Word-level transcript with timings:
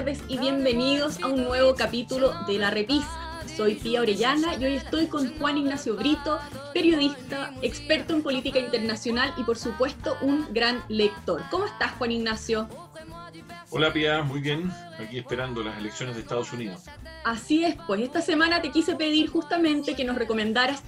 tardes 0.00 0.22
y 0.28 0.38
bienvenidos 0.38 1.22
a 1.22 1.26
un 1.26 1.44
nuevo 1.44 1.74
capítulo 1.74 2.32
de 2.46 2.58
La 2.58 2.70
Repisa. 2.70 3.38
Soy 3.54 3.74
Pía 3.74 4.00
Orellana 4.00 4.56
y 4.56 4.64
hoy 4.64 4.76
estoy 4.76 5.08
con 5.08 5.38
Juan 5.38 5.58
Ignacio 5.58 5.94
Brito, 5.94 6.38
periodista, 6.72 7.52
experto 7.60 8.14
en 8.14 8.22
política 8.22 8.58
internacional 8.58 9.34
y 9.36 9.44
por 9.44 9.58
supuesto 9.58 10.16
un 10.22 10.46
gran 10.54 10.82
lector. 10.88 11.42
¿Cómo 11.50 11.66
estás, 11.66 11.92
Juan 11.98 12.12
Ignacio? 12.12 12.66
Hola 13.68 13.92
Pía, 13.92 14.22
muy 14.22 14.40
bien. 14.40 14.72
Aquí 14.98 15.18
esperando 15.18 15.62
las 15.62 15.76
elecciones 15.76 16.14
de 16.14 16.22
Estados 16.22 16.50
Unidos. 16.54 16.84
Así 17.24 17.62
es, 17.64 17.76
pues 17.86 18.00
esta 18.00 18.22
semana 18.22 18.62
te 18.62 18.70
quise 18.70 18.96
pedir 18.96 19.28
justamente 19.28 19.94
que 19.94 20.04
nos 20.04 20.16
recomendaras 20.16 20.82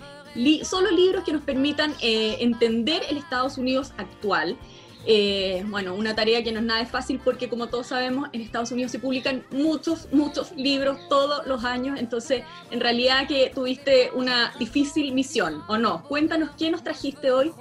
solo 0.63 0.91
libros 0.91 1.23
que 1.25 1.35
nos 1.35 1.43
permitan 1.43 1.95
eh, 2.01 2.39
entender 2.41 3.03
el 3.11 3.19
Estados 3.19 3.59
Unidos 3.59 3.93
actual 3.99 4.57
eh, 5.07 5.65
bueno, 5.67 5.95
una 5.95 6.15
tarea 6.15 6.45
que 6.45 6.53
no 6.53 6.61
es 6.61 6.65
nada 6.65 6.87
fácil 6.87 7.21
porque 7.23 7.49
como 7.49 7.69
todos 7.69 7.89
sabemos, 7.89 8.29
en 8.33 8.41
Estados 8.41 8.71
Unidos 8.71 8.93
se 8.93 8.99
publican 8.99 9.45
muchos, 9.51 10.09
muchos 10.13 10.53
libros 10.53 10.99
todos 11.09 11.47
los 11.47 11.65
años, 11.65 11.99
entonces 11.99 12.45
en 12.71 12.81
realidad 12.81 13.27
que 13.27 13.51
tuviste 13.55 14.11
una 14.15 14.53
difícil 14.59 15.13
misión, 15.13 15.63
¿o 15.69 15.77
no? 15.77 16.05
Cuéntanos, 16.05 16.51
¿qué 16.57 16.71
nos 16.71 16.85
trajiste 16.85 17.31
hoy? 17.31 17.53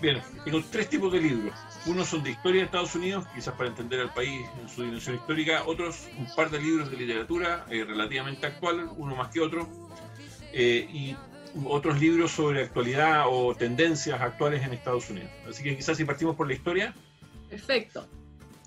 Bien, 0.00 0.22
tengo 0.44 0.62
tres 0.70 0.88
tipos 0.88 1.12
de 1.12 1.20
libros. 1.20 1.54
Unos 1.84 2.08
son 2.08 2.22
de 2.22 2.30
historia 2.30 2.60
de 2.60 2.66
Estados 2.66 2.94
Unidos, 2.94 3.26
quizás 3.34 3.54
para 3.54 3.68
entender 3.68 4.00
al 4.00 4.12
país 4.14 4.46
en 4.60 4.68
su 4.68 4.82
dimensión 4.82 5.16
histórica. 5.16 5.64
Otros, 5.66 6.08
un 6.18 6.26
par 6.34 6.50
de 6.50 6.58
libros 6.58 6.90
de 6.90 6.96
literatura 6.96 7.66
eh, 7.68 7.84
relativamente 7.84 8.46
actual, 8.46 8.90
uno 8.96 9.14
más 9.14 9.28
que 9.28 9.40
otro. 9.40 9.68
Eh, 10.52 10.88
y 10.90 11.16
otros 11.66 12.00
libros 12.00 12.30
sobre 12.32 12.62
actualidad 12.62 13.24
o 13.28 13.54
tendencias 13.54 14.20
actuales 14.20 14.64
en 14.64 14.72
Estados 14.72 15.10
Unidos. 15.10 15.30
Así 15.48 15.62
que 15.62 15.76
quizás 15.76 15.96
si 15.96 16.04
partimos 16.04 16.36
por 16.36 16.46
la 16.46 16.54
historia. 16.54 16.94
Perfecto. 17.48 18.06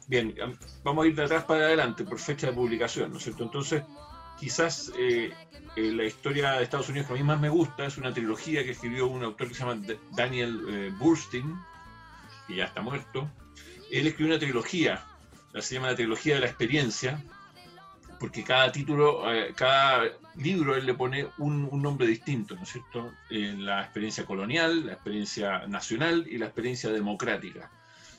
Bien, 0.07 0.35
vamos 0.83 1.05
a 1.05 1.07
ir 1.07 1.15
de 1.15 1.23
atrás 1.23 1.45
para 1.45 1.65
adelante 1.65 2.03
por 2.03 2.19
fecha 2.19 2.47
de 2.47 2.53
publicación, 2.53 3.11
¿no 3.11 3.17
es 3.17 3.23
cierto? 3.23 3.43
Entonces, 3.43 3.83
quizás 4.39 4.91
eh, 4.97 5.31
eh, 5.75 5.91
la 5.91 6.03
historia 6.03 6.53
de 6.53 6.63
Estados 6.63 6.89
Unidos 6.89 7.07
que 7.07 7.13
a 7.13 7.15
mí 7.15 7.23
más 7.23 7.39
me 7.39 7.49
gusta 7.49 7.85
es 7.85 7.97
una 7.97 8.13
trilogía 8.13 8.63
que 8.63 8.71
escribió 8.71 9.07
un 9.07 9.23
autor 9.23 9.47
que 9.47 9.53
se 9.53 9.61
llama 9.61 9.81
Daniel 10.11 10.59
eh, 10.67 10.91
Burstein, 10.99 11.55
que 12.47 12.55
ya 12.55 12.65
está 12.65 12.81
muerto. 12.81 13.29
Él 13.91 14.07
escribió 14.07 14.33
una 14.33 14.39
trilogía, 14.39 15.05
se 15.59 15.75
llama 15.75 15.87
la 15.87 15.95
trilogía 15.95 16.35
de 16.35 16.41
la 16.41 16.47
experiencia, 16.47 17.23
porque 18.23 18.41
cada 18.41 18.71
título, 18.71 19.29
eh, 19.29 19.53
cada 19.53 20.09
libro 20.37 20.77
él 20.77 20.85
le 20.85 20.93
pone 20.93 21.27
un, 21.39 21.69
nombre 21.81 22.07
distinto, 22.07 22.55
¿no 22.55 22.63
es 22.63 22.69
cierto? 22.69 23.11
Eh, 23.29 23.53
la 23.57 23.81
experiencia 23.81 24.25
colonial, 24.25 24.85
la 24.85 24.93
experiencia 24.93 25.67
nacional 25.67 26.25
y 26.29 26.37
la 26.37 26.45
experiencia 26.45 26.89
democrática. 26.89 27.69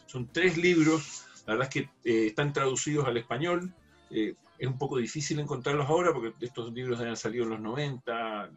Son 0.05 0.29
tres 0.31 0.59
libros, 0.59 1.25
la 1.47 1.55
verdad 1.55 1.69
es 1.69 1.73
que 1.73 1.91
eh, 2.05 2.27
están 2.27 2.53
traducidos 2.53 3.07
al 3.07 3.17
español. 3.17 3.73
es 4.11 4.69
un 4.69 4.77
poco 4.77 4.99
difícil 4.99 5.41
encontrarlos 5.41 5.89
ahora 5.89 6.13
porque 6.13 6.35
estos 6.39 6.71
libros 6.75 7.01
han 7.01 7.17
salido 7.17 7.45
en 7.45 7.51
los 7.53 7.61
90 7.61 8.51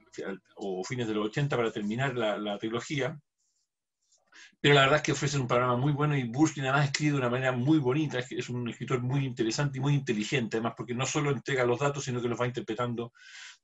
o 0.55 0.83
fines 0.83 1.07
de 1.07 1.13
los 1.13 1.27
80 1.27 1.55
para 1.55 1.71
terminar 1.71 2.13
la, 2.17 2.37
la 2.37 2.57
trilogía 2.57 3.17
pero 4.67 4.75
la 4.75 4.81
verdad 4.81 4.97
es 4.97 5.03
que 5.03 5.11
ofrecen 5.13 5.39
un 5.39 5.47
programa 5.47 5.77
muy 5.77 5.93
bueno 5.93 6.17
y 6.17 6.25
Burstyn 6.25 6.65
además 6.65 6.87
escribe 6.87 7.13
de 7.13 7.19
una 7.19 7.29
manera 7.29 7.53
muy 7.53 7.77
bonita, 7.77 8.19
es 8.19 8.49
un 8.49 8.67
escritor 8.67 9.01
muy 9.01 9.23
interesante 9.25 9.77
y 9.77 9.81
muy 9.81 9.93
inteligente, 9.93 10.57
además 10.57 10.73
porque 10.75 10.93
no 10.93 11.05
solo 11.05 11.31
entrega 11.31 11.63
los 11.63 11.79
datos, 11.79 12.03
sino 12.03 12.21
que 12.21 12.27
los 12.27 12.37
va 12.37 12.47
interpretando 12.47 13.13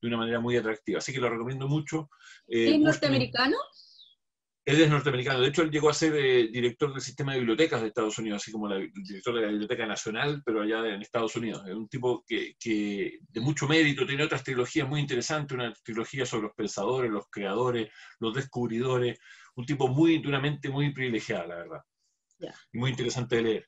de 0.01 0.07
una 0.07 0.15
manera 0.15 0.39
muy 0.39 0.55
atractiva. 0.55 0.99
Así 0.99 1.11
que 1.11 1.19
lo 1.19 1.29
recomiendo 1.29 1.67
mucho. 1.67 2.09
Eh, 2.47 2.75
¿Es 2.75 2.79
norteamericano? 2.79 3.57
Él 4.63 4.79
es 4.79 4.89
norteamericano. 4.89 5.41
De 5.41 5.49
hecho, 5.49 5.63
él 5.63 5.71
llegó 5.71 5.89
a 5.89 5.93
ser 5.93 6.15
eh, 6.15 6.47
director 6.47 6.93
del 6.93 7.01
sistema 7.01 7.33
de 7.33 7.39
bibliotecas 7.39 7.81
de 7.81 7.87
Estados 7.87 8.17
Unidos, 8.17 8.41
así 8.41 8.53
como 8.53 8.71
el 8.71 8.89
director 8.93 9.35
de 9.35 9.41
la 9.41 9.49
Biblioteca 9.49 9.85
Nacional, 9.85 10.41
pero 10.45 10.61
allá 10.61 10.87
en 10.87 11.01
Estados 11.01 11.35
Unidos. 11.35 11.67
Es 11.67 11.75
un 11.75 11.89
tipo 11.89 12.23
que, 12.25 12.55
que, 12.57 13.19
de 13.27 13.41
mucho 13.41 13.67
mérito, 13.67 14.05
tiene 14.05 14.23
otras 14.23 14.41
trilogías 14.41 14.87
muy 14.87 15.01
interesantes, 15.01 15.53
una 15.53 15.73
trilogía 15.83 16.25
sobre 16.25 16.43
los 16.43 16.55
pensadores, 16.55 17.11
los 17.11 17.25
creadores, 17.29 17.91
los 18.19 18.33
descubridores, 18.33 19.19
un 19.55 19.65
tipo 19.65 19.87
muy, 19.87 20.19
duramente 20.19 20.69
muy 20.69 20.91
privilegiado, 20.93 21.47
la 21.47 21.55
verdad. 21.55 21.81
Y 22.71 22.77
muy 22.77 22.91
interesante 22.91 23.37
de 23.37 23.41
leer. 23.41 23.65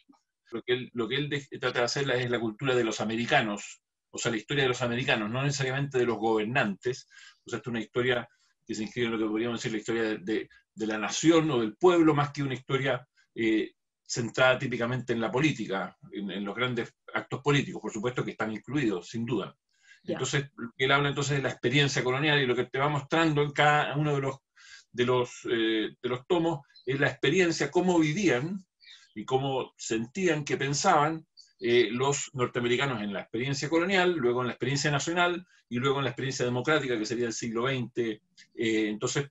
Lo 0.52 0.62
que 0.62 0.74
él, 0.74 0.90
lo 0.94 1.08
que 1.08 1.16
él 1.16 1.48
trata 1.60 1.80
de 1.80 1.86
hacer 1.86 2.10
es 2.12 2.30
la 2.30 2.40
cultura 2.40 2.76
de 2.76 2.84
los 2.84 3.02
americanos, 3.02 3.82
o 4.12 4.18
sea, 4.18 4.32
la 4.32 4.38
historia 4.38 4.64
de 4.64 4.70
los 4.70 4.82
americanos, 4.82 5.30
no 5.30 5.44
necesariamente 5.44 5.98
de 5.98 6.06
los 6.06 6.18
gobernantes. 6.18 7.08
O 7.46 7.50
sea, 7.50 7.60
es 7.60 7.68
una 7.68 7.82
historia 7.82 8.28
que 8.66 8.74
se 8.74 8.84
inscribe 8.84 9.08
en 9.08 9.14
lo 9.14 9.20
que 9.20 9.30
podríamos 9.30 9.60
decir 9.60 9.72
la 9.72 9.78
historia 9.78 10.04
de, 10.04 10.50
de, 10.74 10.88
la 10.88 10.98
nación 10.98 11.52
o 11.52 11.60
del 11.60 11.76
pueblo, 11.76 12.16
más 12.16 12.32
que 12.32 12.44
una 12.44 12.54
historia 12.54 13.06
eh, 13.36 13.74
centrada 14.08 14.58
típicamente 14.58 15.14
en 15.14 15.22
la 15.22 15.32
política, 15.32 15.98
en, 16.12 16.44
los 16.44 16.56
grandes 16.56 16.94
actos 17.14 17.42
políticos, 17.42 17.82
por 17.82 17.92
supuesto 17.92 18.24
que 18.24 18.32
están 18.32 18.52
incluidos, 18.52 19.10
sin 19.10 19.26
duda. 19.26 19.56
Entonces, 20.04 20.52
él 20.78 20.92
habla 20.92 21.10
entonces 21.10 21.38
de 21.38 21.44
la 21.44 21.50
experiencia 21.50 22.04
colonial 22.04 22.40
y 22.40 22.46
lo 22.46 22.56
que 22.56 22.66
te 22.66 22.78
va 22.78 22.88
mostrando 22.88 23.42
en 23.42 23.52
cada 23.52 23.96
uno 23.98 24.14
de 24.14 24.22
los 24.22 24.38
de 24.96 25.06
los, 25.06 25.46
eh, 25.52 25.90
de 26.02 26.10
los 26.10 26.26
tomos 26.26 26.62
es 26.86 27.00
la 27.00 27.10
experiencia, 27.10 27.70
cómo 27.70 28.00
vivían 28.00 28.64
y 29.14 29.26
cómo 29.26 29.74
sentían, 29.78 30.46
que 30.46 30.58
pensaban 30.58 31.26
eh, 31.60 31.90
los 31.92 32.30
norteamericanos 32.34 33.02
en 33.02 33.12
la 33.12 33.22
experiencia 33.22 33.70
colonial, 33.70 34.14
luego 34.14 34.42
en 34.42 34.48
la 34.48 34.54
experiencia 34.54 34.92
nacional 34.92 35.46
y 35.68 35.78
luego 35.78 35.98
en 35.98 36.06
la 36.06 36.12
experiencia 36.12 36.46
democrática, 36.46 36.98
que 36.98 37.06
sería 37.06 37.28
el 37.28 37.34
siglo 37.34 37.68
XX. 37.68 37.98
Eh, 37.98 38.22
entonces, 38.56 39.30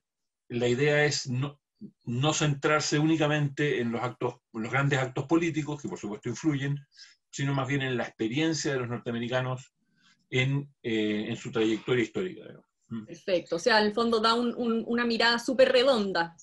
la 0.49 0.67
idea 0.67 1.03
es 1.03 1.27
no, 1.27 1.59
no, 2.03 2.33
centrarse 2.33 2.99
únicamente 2.99 3.81
en 3.81 3.91
los, 3.91 4.03
actos, 4.03 4.35
los 4.53 4.71
grandes 4.71 4.99
actos 4.99 5.25
políticos, 5.25 5.81
que 5.81 5.89
por 5.89 5.97
supuesto 5.97 6.29
influyen, 6.29 6.77
sino 7.31 7.55
más 7.55 7.67
bien 7.67 7.81
en 7.81 7.97
la 7.97 8.03
experiencia 8.03 8.73
de 8.73 8.79
los 8.79 8.89
norteamericanos 8.89 9.73
en, 10.29 10.69
en 10.83 11.35
su 11.37 11.51
trayectoria 11.51 12.03
histórica. 12.03 12.43
Mm. 12.87 13.05
Perfecto, 13.05 13.55
o 13.55 13.59
sea, 13.59 13.79
en 13.79 13.87
el 13.87 13.93
fondo 13.93 14.19
da 14.19 14.33
una 14.35 15.05
mirada 15.05 15.39
súper 15.39 15.71
redonda. 15.71 16.35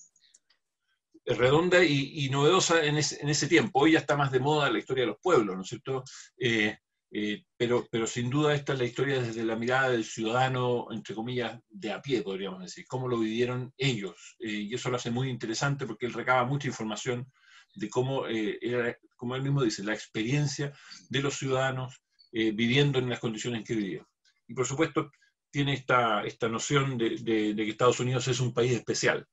Redonda 1.25 1.85
y, 1.85 2.29
novedosa 2.31 2.85
en 2.85 2.97
ese, 2.97 3.47
tiempo. 3.47 3.81
Hoy 3.81 3.93
ya 3.93 4.01
está 4.01 4.17
más 4.17 4.33
de 4.33 4.41
moda 4.41 4.71
la 4.71 4.79
historia 4.79 5.05
de 5.05 5.09
los 5.09 5.21
pueblos, 5.21 5.55
¿no 5.55 5.63
es 5.63 5.69
cierto? 5.69 6.03
Eh, 6.37 6.77
eh, 7.13 7.45
pero, 7.57 7.87
pero 7.91 8.09
sin 8.09 8.29
duda 8.29 8.55
esta 8.55 8.73
es 8.73 8.81
la 8.81 8.87
historia 8.87 9.23
desde 9.23 9.45
la 9.45 9.55
mirada 9.55 9.91
del 9.91 10.05
ciudadano, 10.05 10.89
entre 10.91 11.15
comillas, 11.15 11.61
de 11.69 11.93
a 11.93 12.03
pie, 12.03 12.23
podríamos 12.23 12.61
decir, 12.61 12.87
cómo 12.89 13.07
lo 13.07 13.21
vivieron 13.21 13.73
ellos. 13.77 14.37
Eh, 14.41 14.51
y 14.51 14.75
eso 14.75 14.91
lo 14.91 14.97
hace 14.97 15.13
muy 15.13 15.29
interesante 15.29 15.87
porque 15.87 16.07
él 16.07 16.13
recaba 16.13 16.45
mucha 16.45 16.67
información 16.67 17.31
de 17.75 17.89
cómo 17.89 18.27
era, 18.27 18.99
como 19.17 19.37
él 19.37 19.43
mismo 19.43 19.63
dice, 19.63 19.85
la 19.85 19.95
experiencia 19.95 20.73
de 21.09 21.23
los 21.23 21.37
ciudadanos 21.39 22.03
viviendo 22.31 22.99
en 22.99 23.09
las 23.09 23.21
condiciones 23.21 23.61
en 23.61 23.65
que 23.65 23.75
vivían. 23.75 24.07
Y 24.47 24.55
por 24.55 24.67
supuesto, 24.67 25.11
tiene 25.53 25.75
esta, 25.75 26.25
esta 26.25 26.49
noción 26.49 26.99
de, 26.99 27.23
que 27.23 27.69
Estados 27.69 28.01
Unidos 28.01 28.27
es 28.27 28.41
un 28.41 28.53
país 28.53 28.73
especial. 28.73 29.29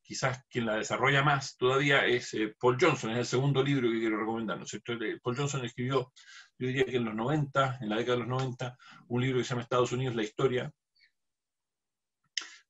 Quizás 0.00 0.44
quien 0.48 0.66
la 0.66 0.76
desarrolla 0.76 1.22
más 1.22 1.56
todavía 1.56 2.06
es 2.06 2.32
eh, 2.34 2.54
Paul 2.58 2.78
Johnson, 2.80 3.10
es 3.10 3.18
el 3.18 3.26
segundo 3.26 3.62
libro 3.62 3.90
que 3.90 3.98
quiero 3.98 4.18
recomendar. 4.18 4.58
Eh, 4.62 5.18
Paul 5.22 5.36
Johnson 5.36 5.64
escribió, 5.64 6.12
yo 6.58 6.66
diría 6.68 6.84
que 6.84 6.96
en 6.96 7.04
los 7.04 7.14
90, 7.14 7.78
en 7.80 7.88
la 7.88 7.96
década 7.96 8.18
de 8.18 8.20
los 8.20 8.28
90, 8.28 8.78
un 9.08 9.22
libro 9.22 9.38
que 9.38 9.44
se 9.44 9.50
llama 9.50 9.62
Estados 9.62 9.92
Unidos, 9.92 10.14
la 10.14 10.22
historia. 10.22 10.72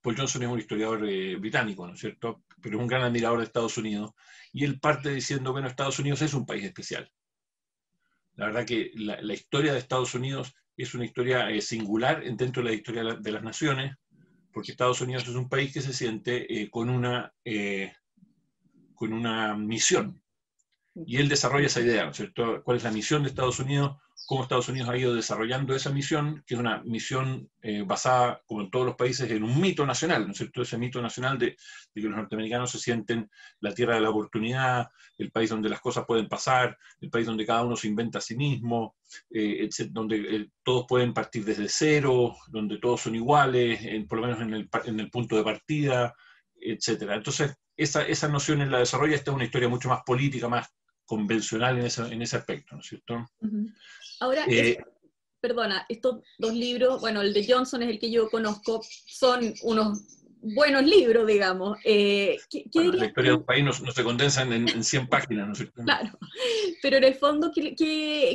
Paul 0.01 0.17
Johnson 0.17 0.43
es 0.43 0.49
un 0.49 0.59
historiador 0.59 1.09
eh, 1.09 1.37
británico, 1.37 1.87
¿no 1.87 1.95
es 1.95 2.01
cierto? 2.01 2.45
Pero 2.63 2.77
es 2.77 2.83
un 2.83 2.89
gran 2.89 3.03
admirador 3.03 3.39
de 3.39 3.45
Estados 3.45 3.77
Unidos. 3.77 4.13
Y 4.53 4.65
él 4.65 4.81
parte 4.81 5.11
diciendo, 5.11 5.53
bueno, 5.53 5.69
Estados 5.69 5.99
Unidos 5.99 6.23
es 6.23 6.33
un 6.33 6.47
país 6.47 6.65
especial. 6.65 7.11
La 8.37 8.47
verdad 8.47 8.65
que 8.65 8.93
la, 8.95 9.21
la 9.21 9.35
historia 9.35 9.73
de 9.73 9.79
Estados 9.79 10.15
Unidos 10.15 10.55
es 10.77 10.95
una 10.95 11.05
historia 11.05 11.51
eh, 11.51 11.61
singular 11.61 12.23
dentro 12.25 12.63
de 12.63 12.71
la 12.71 12.75
historia 12.75 13.05
de 13.21 13.33
las 13.33 13.43
naciones, 13.43 13.97
porque 14.53 14.73
Estados 14.73 15.01
Unidos 15.01 15.25
es 15.25 15.35
un 15.35 15.49
país 15.49 15.73
que 15.73 15.81
se 15.81 15.93
siente 15.93 16.63
eh, 16.63 16.71
con, 16.71 16.89
una, 16.89 17.33
eh, 17.45 17.93
con 18.95 19.13
una 19.13 19.57
misión. 19.57 20.21
Y 20.95 21.17
él 21.17 21.29
desarrolla 21.29 21.67
esa 21.67 21.81
idea. 21.81 22.11
¿Cuál 22.63 22.77
es 22.77 22.85
la 22.85 22.93
misión 22.93 23.23
de 23.23 23.29
Estados 23.29 23.59
Unidos? 23.59 23.97
Cómo 24.27 24.43
Estados 24.43 24.69
Unidos 24.69 24.89
ha 24.89 24.97
ido 24.97 25.15
desarrollando 25.15 25.75
esa 25.75 25.91
misión, 25.91 26.43
que 26.47 26.55
es 26.55 26.61
una 26.61 26.83
misión 26.85 27.51
eh, 27.63 27.83
basada, 27.83 28.43
como 28.47 28.63
en 28.63 28.71
todos 28.71 28.87
los 28.87 28.97
países, 28.97 29.31
en 29.31 29.43
un 29.43 29.61
mito 29.61 29.85
nacional, 29.85 30.27
¿no 30.27 30.33
es 30.33 30.39
cierto? 30.39 30.63
Ese 30.63 30.79
mito 30.79 31.01
nacional 31.03 31.39
de, 31.39 31.57
que 31.95 32.01
los 32.01 32.17
norteamericanos 32.17 32.71
se 32.71 32.79
sienten 32.79 33.31
la 33.61 33.75
tierra 33.75 33.95
de 33.95 34.01
la 34.01 34.11
oportunidad, 34.11 34.89
el 35.19 35.31
país 35.31 35.51
donde 35.51 35.69
las 35.69 35.81
cosas 35.81 36.05
pueden 36.07 36.29
pasar, 36.29 36.77
el 37.01 37.11
país 37.11 37.27
donde 37.27 37.47
cada 37.47 37.65
uno 37.65 37.77
se 37.77 37.89
inventa 37.89 38.19
a 38.19 38.23
sí 38.23 38.37
mismo, 38.37 38.97
eh, 39.31 39.69
donde 39.91 40.17
eh, 40.17 40.51
todos 40.63 40.87
pueden 40.89 41.13
partir 41.13 41.45
desde 41.45 41.69
cero, 41.69 42.37
donde 42.49 42.79
todos 42.79 43.03
son 43.03 43.15
iguales, 43.15 43.81
por 44.09 44.21
lo 44.21 44.27
menos 44.27 44.41
en 44.41 44.55
el, 44.55 44.69
en 44.87 45.01
el, 45.01 45.11
punto 45.11 45.37
de 45.37 45.45
partida, 45.45 46.15
etc. 46.61 47.11
Entonces, 47.11 47.55
esa, 47.77 48.07
esa 48.07 48.29
noción 48.29 48.63
en 48.63 48.71
la 48.71 48.79
desarrolla, 48.79 49.17
esta 49.17 49.31
es 49.31 49.35
una 49.35 49.45
historia 49.45 49.69
mucho 49.69 49.89
más 49.89 50.03
política, 50.05 50.49
más 50.49 50.69
convencional 51.05 51.79
en 51.79 52.13
en 52.13 52.23
ese 52.23 52.37
aspecto, 52.37 52.75
¿no 52.75 52.81
es 52.81 52.87
cierto? 52.87 53.27
Ahora, 54.21 54.45
eh, 54.49 54.79
perdona, 55.41 55.85
estos 55.89 56.23
dos 56.39 56.55
libros, 56.55 57.01
bueno, 57.01 57.21
el 57.21 57.33
de 57.33 57.47
Johnson 57.47 57.83
es 57.83 57.91
el 57.91 57.99
que 57.99 58.11
yo 58.11 58.31
conozco, 58.31 58.83
son 59.07 59.55
unos 59.63 60.01
buenos 60.45 60.85
libros, 60.85 61.27
digamos. 61.27 61.79
Eh, 61.85 62.39
la 62.73 63.07
historia 63.07 63.31
de 63.31 63.37
un 63.37 63.45
país 63.45 63.65
no, 63.65 63.73
se 63.73 64.05
condensa 64.05 64.43
en, 64.43 64.85
100 64.85 65.09
páginas, 65.09 65.47
¿no 65.47 65.53
es 65.53 65.59
cierto? 65.59 65.83
Claro, 65.83 66.19
pero 66.83 66.99
en 66.99 67.05
el 67.05 67.15
fondo, 67.15 67.51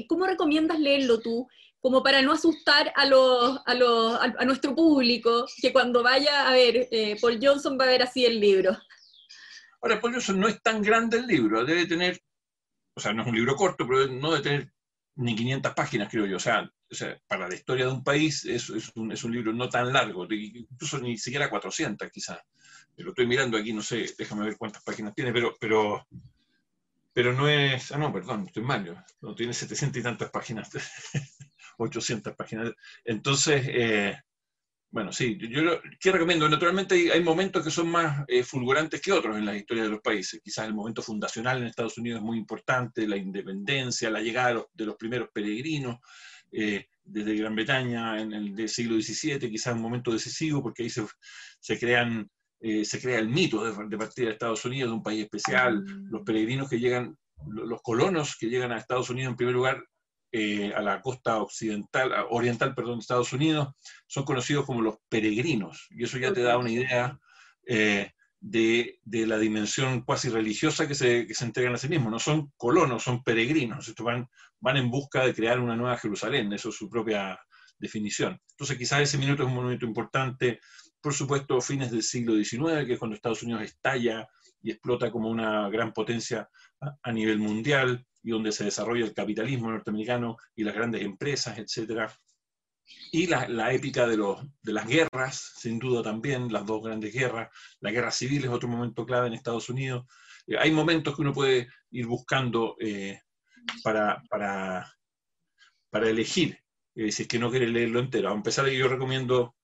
cómo 0.07 0.25
recomiendas 0.25 0.79
leerlo 0.79 1.19
tú? 1.19 1.47
Como 1.81 2.03
para 2.03 2.21
no 2.21 2.33
asustar 2.33 2.91
a, 2.95 3.05
los, 3.05 3.61
a, 3.65 3.73
los, 3.73 4.19
a, 4.19 4.45
nuestro 4.45 4.75
público, 4.75 5.45
que 5.61 5.71
cuando 5.71 6.03
vaya 6.03 6.49
a 6.49 6.51
ver, 6.51 6.89
eh, 6.91 7.15
Paul 7.21 7.39
Johnson 7.41 7.77
va 7.79 7.85
a 7.85 7.87
ver 7.87 8.03
así 8.03 8.25
el 8.25 8.39
libro. 8.39 8.77
Ahora, 9.81 10.01
Paul 10.01 10.13
Johnson 10.13 10.39
no 10.41 10.49
es 10.49 10.61
tan 10.61 10.81
grande 10.81 11.19
el 11.19 11.27
libro, 11.27 11.63
debe 11.63 11.85
tener, 11.85 12.21
o 12.95 12.99
sea, 12.99 13.13
no 13.13 13.21
es 13.21 13.29
un 13.29 13.35
libro 13.35 13.55
corto, 13.55 13.87
pero 13.87 14.07
no 14.07 14.31
debe 14.31 14.43
tener 14.43 14.73
ni 15.19 15.35
500 15.35 15.73
páginas, 15.73 16.09
creo 16.09 16.25
yo. 16.25 16.37
O 16.37 16.39
sea, 16.39 16.63
o 16.63 16.95
sea, 16.95 17.19
para 17.27 17.47
la 17.47 17.55
historia 17.55 17.85
de 17.85 17.91
un 17.91 18.03
país 18.03 18.45
es, 18.45 18.69
es, 18.69 18.91
un, 18.95 19.11
es, 19.11 19.23
un, 19.23 19.33
libro 19.33 19.53
no 19.53 19.67
tan 19.69 19.91
largo, 19.91 20.25
incluso 20.31 20.99
ni 20.99 21.17
siquiera 21.17 21.49
400 21.49 22.09
quizás. 22.09 22.39
Lo 22.97 23.09
estoy 23.09 23.27
mirando 23.27 23.57
aquí, 23.57 23.73
no 23.73 23.81
sé, 23.81 24.13
déjame 24.17 24.45
ver 24.45 24.57
cuántas 24.57 24.83
páginas 24.83 25.13
tiene, 25.13 25.31
pero, 25.31 25.55
pero, 25.59 26.07
pero 27.13 27.33
no 27.33 27.47
es, 27.47 27.91
ah 27.91 27.97
no, 27.97 28.11
perdón, 28.11 28.45
estoy 28.47 28.63
mal, 28.63 29.05
no 29.21 29.35
tiene 29.35 29.53
700 29.53 29.99
y 29.99 30.03
tantas 30.03 30.29
páginas, 30.31 30.69
800 31.77 32.35
páginas. 32.35 32.71
Entonces, 33.03 33.63
eh, 33.67 34.17
bueno, 34.91 35.11
sí, 35.11 35.37
yo, 35.39 35.61
yo 35.61 35.81
¿qué 35.99 36.11
recomiendo? 36.11 36.49
Naturalmente 36.49 37.11
hay, 37.11 37.21
momentos 37.21 37.63
que 37.63 37.69
son 37.69 37.89
más 37.89 38.25
eh, 38.27 38.43
fulgurantes 38.43 38.99
que 39.01 39.11
otros 39.11 39.37
en 39.37 39.45
la 39.45 39.55
historia 39.55 39.83
de 39.83 39.89
los 39.89 40.01
países. 40.01 40.41
Quizás 40.43 40.65
el 40.65 40.73
momento 40.73 41.03
fundacional 41.03 41.59
en 41.59 41.67
Estados 41.67 41.97
Unidos 41.99 42.19
es 42.19 42.25
muy 42.25 42.37
importante, 42.37 43.07
la 43.07 43.15
independencia, 43.15 44.09
la 44.09 44.21
llegada 44.21 44.65
de 44.73 44.85
los 44.85 44.95
primeros 44.95 45.29
peregrinos, 45.31 45.97
eh, 46.51 46.87
desde 47.03 47.35
Gran 47.35 47.55
Bretaña 47.55 48.19
en 48.19 48.33
el 48.33 48.69
siglo 48.69 48.99
XVII, 48.99 49.49
quizás 49.49 49.75
un 49.75 49.81
momento 49.81 50.11
decisivo, 50.11 50.63
porque 50.63 50.83
ahí 50.83 50.89
se, 50.89 51.05
se 51.59 51.77
crean, 51.77 52.27
eh, 52.59 52.83
se 52.83 52.99
crea 52.99 53.19
el 53.19 53.29
mito 53.29 53.63
de, 53.63 53.87
de 53.87 53.97
partida 53.97 54.27
de 54.27 54.33
Estados 54.33 54.65
Unidos, 54.65 54.89
de 54.89 54.95
un 54.95 55.03
país 55.03 55.23
especial, 55.23 55.83
mm. 55.83 56.09
los 56.09 56.23
peregrinos 56.23 56.67
que 56.67 56.79
llegan, 56.79 57.15
los 57.47 57.81
colonos 57.83 58.35
que 58.37 58.47
llegan 58.47 58.71
a 58.71 58.77
Estados 58.77 59.11
Unidos 59.11 59.31
en 59.31 59.37
primer 59.37 59.53
lugar 59.53 59.83
eh, 60.31 60.73
a 60.75 60.81
la 60.81 61.01
costa 61.01 61.41
occidental, 61.41 62.11
oriental, 62.29 62.75
perdón, 62.75 62.95
de 62.95 63.01
Estados 63.01 63.33
Unidos, 63.33 63.69
son 64.07 64.23
conocidos 64.23 64.65
como 64.65 64.81
los 64.81 64.97
peregrinos, 65.09 65.87
y 65.89 66.03
eso 66.03 66.17
ya 66.17 66.33
te 66.33 66.41
da 66.41 66.57
una 66.57 66.71
idea 66.71 67.19
de, 68.41 68.99
la 69.03 69.37
dimensión 69.37 70.01
cuasi 70.01 70.29
religiosa 70.29 70.87
que 70.87 70.95
se, 70.95 71.27
que 71.27 71.33
se, 71.33 71.45
entregan 71.45 71.73
a 71.73 71.77
sí 71.77 71.87
mismos. 71.87 72.11
No 72.11 72.19
son 72.19 72.51
colonos, 72.57 73.03
son 73.03 73.23
peregrinos. 73.23 73.93
van, 73.99 74.27
van 74.59 74.77
en 74.77 74.89
busca 74.89 75.25
de 75.25 75.33
crear 75.33 75.59
una 75.59 75.75
nueva 75.75 75.97
Jerusalén, 75.97 76.51
eso 76.53 76.69
es 76.69 76.75
su 76.75 76.89
propia 76.89 77.39
definición. 77.77 78.39
Entonces 78.51 78.77
quizás 78.77 79.01
ese 79.01 79.17
minuto 79.17 79.43
es 79.43 79.49
un 79.49 79.55
momento 79.55 79.85
importante, 79.85 80.59
por 81.01 81.13
supuesto, 81.13 81.61
fines 81.61 81.91
del 81.91 82.03
siglo 82.03 82.35
XIX, 82.35 82.85
que 82.85 82.93
es 82.93 82.99
cuando 82.99 83.15
Estados 83.15 83.43
Unidos 83.43 83.63
estalla 83.63 84.27
y 84.61 84.71
explota 84.71 85.11
como 85.11 85.29
una 85.29 85.69
gran 85.69 85.93
potencia 85.93 86.49
a, 87.01 87.11
nivel 87.11 87.39
mundial 87.39 88.05
y 88.23 88.31
donde 88.31 88.51
se 88.51 88.65
desarrolla 88.65 89.05
el 89.05 89.13
capitalismo 89.13 89.71
norteamericano 89.71 90.37
y 90.55 90.63
las 90.63 90.75
grandes 90.75 91.01
empresas, 91.03 91.57
etcétera. 91.57 92.13
Y 93.11 93.27
la, 93.27 93.73
épica 93.73 94.07
de, 94.07 94.17
los, 94.17 94.41
de 94.63 94.73
las 94.73 94.87
guerras, 94.87 95.53
sin 95.57 95.79
duda 95.79 96.01
también, 96.01 96.51
las 96.51 96.65
dos 96.65 96.83
grandes 96.83 97.13
guerras. 97.13 97.49
La 97.81 97.91
guerra 97.91 98.11
civil 98.11 98.43
es 98.43 98.49
otro 98.49 98.67
momento 98.67 99.05
clave 99.05 99.27
en 99.27 99.33
Estados 99.33 99.69
Unidos. 99.69 100.05
Eh, 100.47 100.57
hay 100.57 100.71
momentos 100.71 101.15
que 101.15 101.21
uno 101.21 101.33
puede 101.33 101.67
ir 101.91 102.07
buscando 102.07 102.75
eh, 102.79 103.21
para, 103.83 104.21
para, 104.29 104.91
para, 105.89 106.09
elegir, 106.09 106.57
eh, 106.95 107.11
si 107.11 107.23
es 107.23 107.27
que 107.27 107.39
no 107.39 107.51
quiere 107.51 107.67
leerlo 107.67 107.99
entero. 107.99 108.29
A 108.29 108.43
pesar 108.43 108.65
de 108.65 108.71
que 108.71 108.77
yo 108.77 108.87
recomiendo 108.87 109.55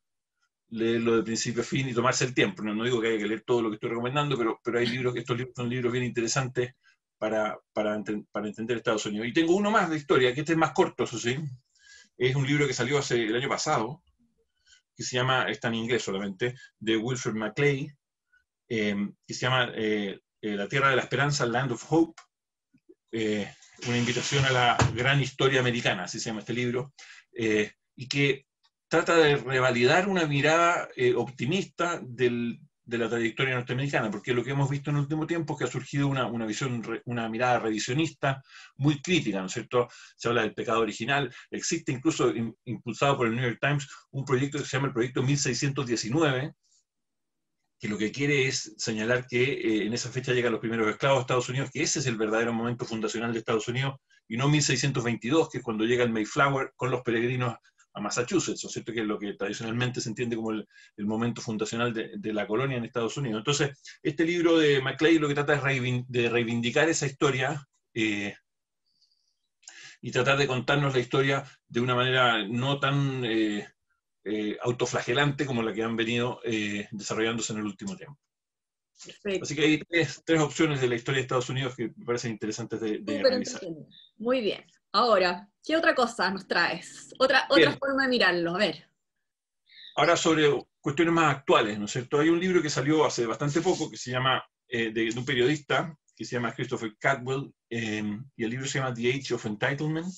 leerlo 0.70 1.18
de 1.18 1.24
principio 1.24 1.62
a 1.62 1.66
fin 1.66 1.90
y 1.90 1.94
tomarse 1.94 2.26
el 2.26 2.34
tiempo. 2.34 2.64
No, 2.64 2.74
no 2.74 2.84
digo 2.84 3.02
que 3.02 3.08
haya 3.10 3.18
que 3.18 3.28
leer 3.28 3.44
todo 3.44 3.62
lo 3.62 3.70
que 3.70 3.76
estoy 3.76 3.90
recomendando, 3.90 4.38
pero, 4.38 4.60
pero 4.64 4.80
hay 4.80 4.88
libros, 4.88 5.16
estos 5.16 5.38
libros 5.38 5.56
son 5.56 5.70
libros 5.70 5.92
bien 5.92 6.06
interesantes 6.06 6.74
para, 7.18 7.60
para, 7.74 8.02
para 8.32 8.48
entender 8.48 8.78
Estados 8.78 9.06
Unidos. 9.06 9.28
Y 9.28 9.34
tengo 9.34 9.56
uno 9.56 9.72
más 9.72 9.90
de 9.90 9.98
historia, 9.98 10.34
que 10.34 10.42
este 10.42 10.54
es 10.54 10.58
más 10.58 10.72
corto, 10.72 11.04
eso 11.04 11.18
sí, 11.18 11.38
es 12.18 12.36
un 12.36 12.48
libro 12.48 12.68
que 12.68 12.74
salió 12.74 12.98
hace 12.98 13.24
el 13.24 13.36
año 13.36 13.50
pasado, 13.50 14.04
que 14.96 15.04
se 15.04 15.18
llama, 15.18 15.50
está 15.50 15.68
en 15.68 15.76
inglés 15.76 16.04
solamente, 16.04 16.56
de 16.80 16.98
Wilfred 16.98 17.34
Maclay, 17.34 17.92
em, 18.70 19.14
que 19.28 19.34
se 19.34 19.42
llama 19.42 19.72
eh, 19.76 20.20
eh, 20.42 20.56
La 20.56 20.68
Tierra 20.68 20.90
de 20.90 20.96
la 20.96 21.02
Esperanza, 21.02 21.46
Land 21.46 21.74
of 21.74 21.86
Hope, 21.90 22.22
eh, 23.12 23.52
una 23.88 23.98
invitación 23.98 24.46
a 24.46 24.52
la 24.52 24.78
gran 24.94 25.22
historia 25.22 25.60
americana, 25.60 26.04
así 26.04 26.20
se 26.20 26.30
llama 26.30 26.40
este 26.40 26.54
libro, 26.54 26.94
y 27.38 28.08
que 28.08 28.46
trata 28.88 29.18
de 29.18 29.36
revalidar 29.36 30.08
una 30.08 30.26
mirada 30.26 30.88
optimista 31.18 32.00
del, 32.02 32.62
de 32.86 32.98
la 32.98 33.10
trayectoria 33.10 33.56
norteamericana, 33.56 34.12
porque 34.12 34.34
lo 34.34 34.44
que 34.44 34.52
hemos 34.52 34.70
visto 34.70 34.90
en 34.90 34.98
el 34.98 35.04
último 35.04 35.26
tiempo 35.26 35.54
es 35.54 35.60
que 35.60 35.66
ha 35.66 35.72
surgido 35.72 36.08
una, 36.08 36.28
una 36.28 36.46
visión, 36.46 36.84
una 37.06 37.28
mirada 37.30 37.60
revisionista 37.60 38.44
muy 38.76 39.02
crítica, 39.02 39.40
¿no 39.40 39.48
es 39.48 39.54
cierto? 39.54 39.88
Se 40.16 40.28
habla 40.28 40.44
del 40.44 40.54
pecado 40.54 40.82
original, 40.82 41.34
existe 41.50 41.92
incluso, 41.92 42.32
impulsado 42.66 43.18
por 43.18 43.28
el 43.28 43.36
New 43.36 43.44
York 43.44 43.60
Times, 43.60 43.88
un 44.12 44.24
proyecto 44.24 44.60
que 44.60 44.66
se 44.66 44.78
llama 44.78 44.88
el 44.88 44.94
Proyecto 44.94 45.24
1619, 45.24 46.54
que 47.80 47.88
lo 47.90 47.98
que 47.98 48.12
quiere 48.12 48.48
es 48.48 48.74
señalar 48.78 49.28
que 49.28 49.44
eh, 49.44 49.86
en 49.86 49.94
esa 49.94 50.10
fecha 50.10 50.34
llegan 50.34 50.52
los 50.52 50.62
primeros 50.62 50.88
esclavos 50.88 51.20
a 51.20 51.22
Estados 51.22 51.50
Unidos, 51.50 51.70
que 51.74 51.84
ese 51.84 52.00
es 52.00 52.06
el 52.06 52.18
verdadero 52.18 52.54
momento 52.54 52.86
fundacional 52.86 53.34
de 53.34 53.40
Estados 53.40 53.68
Unidos, 53.68 53.96
y 54.28 54.38
no 54.38 54.48
1622, 54.48 55.50
que 55.50 55.58
es 55.58 55.64
cuando 55.64 55.86
llega 55.86 56.04
el 56.04 56.12
Mayflower 56.12 56.72
con 56.76 56.92
los 56.92 57.02
peregrinos 57.02 57.56
a 57.96 58.02
Massachusetts, 58.02 58.64
¿no 58.64 58.68
es 58.68 58.74
cierto? 58.74 58.92
Que 58.92 59.02
es 59.02 59.06
lo 59.08 59.18
que 59.18 59.34
tradicionalmente 59.34 60.02
se 60.02 60.10
entiende 60.10 60.36
como 60.36 60.52
el, 60.52 60.68
momento 60.98 61.42
fundacional 61.42 61.94
de, 61.94 62.34
la 62.34 62.46
colonia 62.46 62.78
en 62.78 62.84
Estados 62.84 63.16
Unidos. 63.16 63.40
Entonces, 63.40 63.82
este 64.04 64.26
libro 64.26 64.58
de 64.58 64.82
Maclay 64.82 65.18
lo 65.18 65.30
que 65.30 65.34
trata 65.34 65.56
es 65.56 66.06
de 66.08 66.30
reivindicar 66.30 66.90
esa 66.90 67.06
historia 67.06 67.66
eh, 67.94 68.36
y 70.02 70.12
tratar 70.12 70.38
de 70.38 70.46
contarnos 70.46 70.94
la 70.94 71.00
historia 71.00 71.44
de 71.70 71.80
una 71.80 71.96
manera 71.96 72.46
no 72.46 72.80
tan 72.82 73.24
eh, 73.24 73.66
eh, 74.26 74.58
autoflagelante 74.62 75.46
como 75.46 75.64
la 75.64 75.74
que 75.74 75.84
han 75.84 75.96
venido 75.96 76.42
desarrollándose 76.92 77.54
en 77.54 77.60
el 77.60 77.66
último 77.66 77.96
tiempo. 77.96 78.20
Así 79.42 79.56
que 79.56 79.62
hay 79.62 79.80
tres, 80.26 80.42
opciones 80.42 80.82
de 80.82 80.88
la 80.88 80.96
historia 80.96 81.20
de 81.20 81.24
Estados 81.24 81.50
Unidos 81.50 81.76
que 81.76 81.94
me 81.96 82.06
parecen 82.06 82.32
interesantes 82.32 82.82
de, 82.82 83.00
de 83.00 83.20
analizar. 83.20 83.62
Muy 84.18 84.42
bien. 84.42 84.66
Ahora, 84.96 85.50
¿qué 85.62 85.76
otra 85.76 85.94
cosa 85.94 86.32
nos 86.32 86.48
traes? 86.48 87.14
Otra, 87.20 87.48
otra 87.50 87.74
forma 87.74 88.04
de 88.04 88.08
mirarlo, 88.08 88.56
a 88.56 88.60
ver. 88.60 88.90
Ahora 89.98 90.16
sobre 90.16 90.48
cuestiones 90.80 91.14
más 91.14 91.36
actuales, 91.36 91.78
¿no 91.78 91.84
es 91.84 91.92
cierto? 91.92 92.18
Hay 92.18 92.30
un 92.30 92.40
libro 92.40 92.62
que 92.62 92.70
salió 92.70 93.04
hace 93.04 93.26
bastante 93.26 93.60
poco 93.60 93.92
que 93.92 93.98
se 93.98 94.12
llama, 94.12 94.42
eh, 94.70 94.94
de, 94.94 95.14
un 95.18 95.26
periodista 95.26 95.94
que 96.16 96.24
se 96.24 96.38
llama 96.38 96.54
Christopher 96.54 96.96
Cadwell, 96.98 97.54
em, 97.70 98.24
y 98.38 98.46
el 98.46 98.50
libro 98.52 98.66
se 98.68 98.80
llama 98.80 98.94
The 98.94 99.10
Age 99.16 99.34
of 99.34 99.46
Entitlement, 99.46 100.14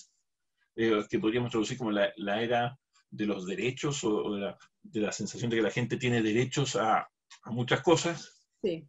eh, 0.75 1.03
que 1.09 1.17
podríamos 1.17 1.49
traducir 1.49 1.75
como 1.79 1.89
la, 1.89 2.13
era 2.39 2.77
de 3.09 3.25
los 3.25 3.47
derechos 3.47 4.03
o, 4.03 4.35
de, 4.35 5.01
la, 5.01 5.11
sensación 5.11 5.49
de 5.49 5.55
que 5.55 5.63
la 5.63 5.71
gente 5.71 5.97
tiene 5.97 6.21
derechos 6.21 6.75
a, 6.75 6.99
a 6.99 7.51
muchas 7.51 7.81
cosas. 7.81 8.47
Sí. 8.61 8.87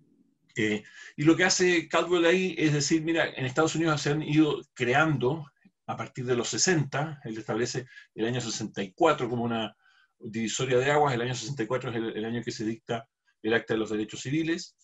Eh, 0.59 0.83
y 1.17 1.23
lo 1.23 1.37
que 1.37 1.45
hace 1.45 1.89
Caldwell 1.89 2.27
ahí 2.27 2.55
es 2.59 2.73
decir, 2.73 3.03
mira, 3.03 3.27
en 3.29 3.47
Estados 3.47 3.77
Unidos 3.77 4.03
se 4.03 4.11
han 4.11 4.23
ido 4.23 4.61
creando 4.75 5.47
a 5.89 5.97
partir 5.97 6.27
de 6.27 6.37
los 6.37 6.49
60, 6.51 7.23
él 7.25 7.39
establece 7.39 7.87
el 8.15 8.27
año 8.27 8.43
64 8.43 9.29
como 9.29 9.43
una 9.43 9.75
divisoria 10.19 10.79
de 10.79 10.91
aguas, 10.91 11.15
el 11.15 11.23
año 11.23 11.35
64 11.35 11.91
es 11.91 11.97
el, 11.97 12.25
año 12.27 12.43
que 12.43 12.53
se 12.53 12.65
dicta 12.65 13.09
el 13.43 13.55
Acta 13.55 13.73
de 13.73 13.81
los 13.81 13.91
Derechos 13.91 14.21
Civiles, 14.21 14.77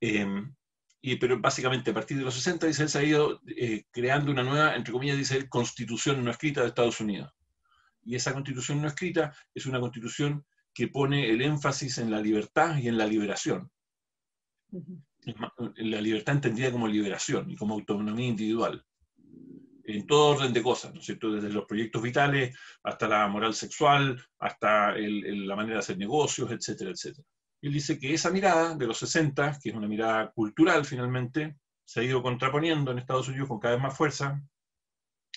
em, 0.00 0.54
y, 1.02 1.16
pero 1.16 1.38
básicamente 1.38 1.90
a 1.90 1.94
partir 1.94 2.16
de 2.16 2.24
los 2.24 2.34
60, 2.34 2.66
dice 2.66 2.84
él, 2.84 2.88
se 2.88 2.98
ha 2.98 3.04
ido 3.04 3.42
eh, 3.46 3.84
creando 3.90 4.32
una 4.32 4.42
nueva, 4.42 4.74
entre 4.74 4.92
comillas, 4.92 5.18
dice 5.18 5.36
él, 5.36 5.48
constitución 5.50 6.24
no 6.24 6.30
escrita 6.30 6.62
de 6.62 6.68
Estados 6.68 7.00
Unidos. 7.00 7.30
Y 8.02 8.14
esa 8.14 8.32
constitución 8.32 8.80
no 8.80 8.88
escrita 8.88 9.36
es 9.54 9.66
una 9.66 9.78
constitución 9.78 10.46
que 10.72 10.88
pone 10.88 11.28
el 11.28 11.42
énfasis 11.42 11.98
en 11.98 12.10
la 12.10 12.20
libertad 12.20 12.78
y 12.78 12.88
en 12.88 12.96
la 12.96 13.06
liberación. 13.06 13.70
La 15.76 16.00
libertad 16.00 16.36
entendida 16.36 16.72
como 16.72 16.88
liberación 16.88 17.50
y 17.50 17.56
como 17.56 17.74
autonomía 17.74 18.28
individual 18.28 18.86
en 19.86 20.06
todo 20.06 20.36
orden 20.36 20.52
de 20.52 20.62
cosas, 20.62 20.92
¿no 20.92 21.00
es 21.00 21.06
cierto? 21.06 21.30
Desde 21.30 21.50
los 21.50 21.64
proyectos 21.64 22.02
vitales 22.02 22.56
hasta 22.82 23.08
la 23.08 23.28
moral 23.28 23.54
sexual, 23.54 24.22
hasta 24.38 24.94
la 24.96 25.56
manera 25.56 25.74
de 25.74 25.80
hacer 25.80 25.98
negocios, 25.98 26.50
etcétera, 26.50 26.90
etcétera. 26.90 27.26
Él 27.62 27.72
dice 27.72 27.98
que 27.98 28.12
esa 28.12 28.30
mirada 28.30 28.74
de 28.74 28.86
los 28.86 28.98
60, 28.98 29.58
que 29.62 29.70
es 29.70 29.74
una 29.74 29.88
mirada 29.88 30.30
cultural 30.32 30.84
finalmente, 30.84 31.56
se 31.84 32.00
ha 32.00 32.02
ido 32.02 32.22
contraponiendo 32.22 32.90
en 32.90 32.98
Estados 32.98 33.28
Unidos 33.28 33.48
con 33.48 33.60
cada 33.60 33.74
vez 33.74 33.82
más 33.82 33.96
fuerza 33.96 34.42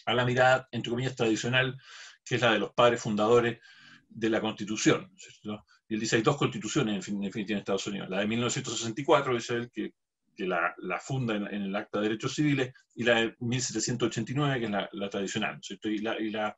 a 0.05 0.13
la 0.13 0.25
mirada, 0.25 0.67
entre 0.71 0.89
comillas, 0.89 1.15
tradicional, 1.15 1.79
que 2.25 2.35
es 2.35 2.41
la 2.41 2.53
de 2.53 2.59
los 2.59 2.73
padres 2.73 3.01
fundadores 3.01 3.59
de 4.07 4.29
la 4.29 4.41
Constitución. 4.41 5.11
¿no 5.43 5.63
Y 5.87 5.93
él 5.93 5.99
dice, 5.99 6.15
hay 6.15 6.21
dos 6.23 6.37
constituciones 6.37 7.07
en, 7.07 7.21
definitiva 7.21 7.57
en 7.57 7.59
Estados 7.59 7.87
Unidos. 7.87 8.09
La 8.09 8.19
de 8.19 8.27
1964, 8.27 9.33
dice 9.33 9.53
él, 9.55 9.71
que 9.71 9.93
que 10.39 10.48
la, 10.48 11.00
funda 11.01 11.36
en, 11.36 11.48
el 11.48 11.75
Acta 11.75 12.00
de 12.00 12.08
Derechos 12.08 12.34
Civiles, 12.34 12.74
y 12.96 13.03
la 13.03 13.15
de 13.15 13.36
1789, 13.39 14.60
que 14.60 14.65
es 14.65 14.72
la, 14.72 15.10
tradicional. 15.10 15.60
Y 15.84 15.98
la, 15.98 16.55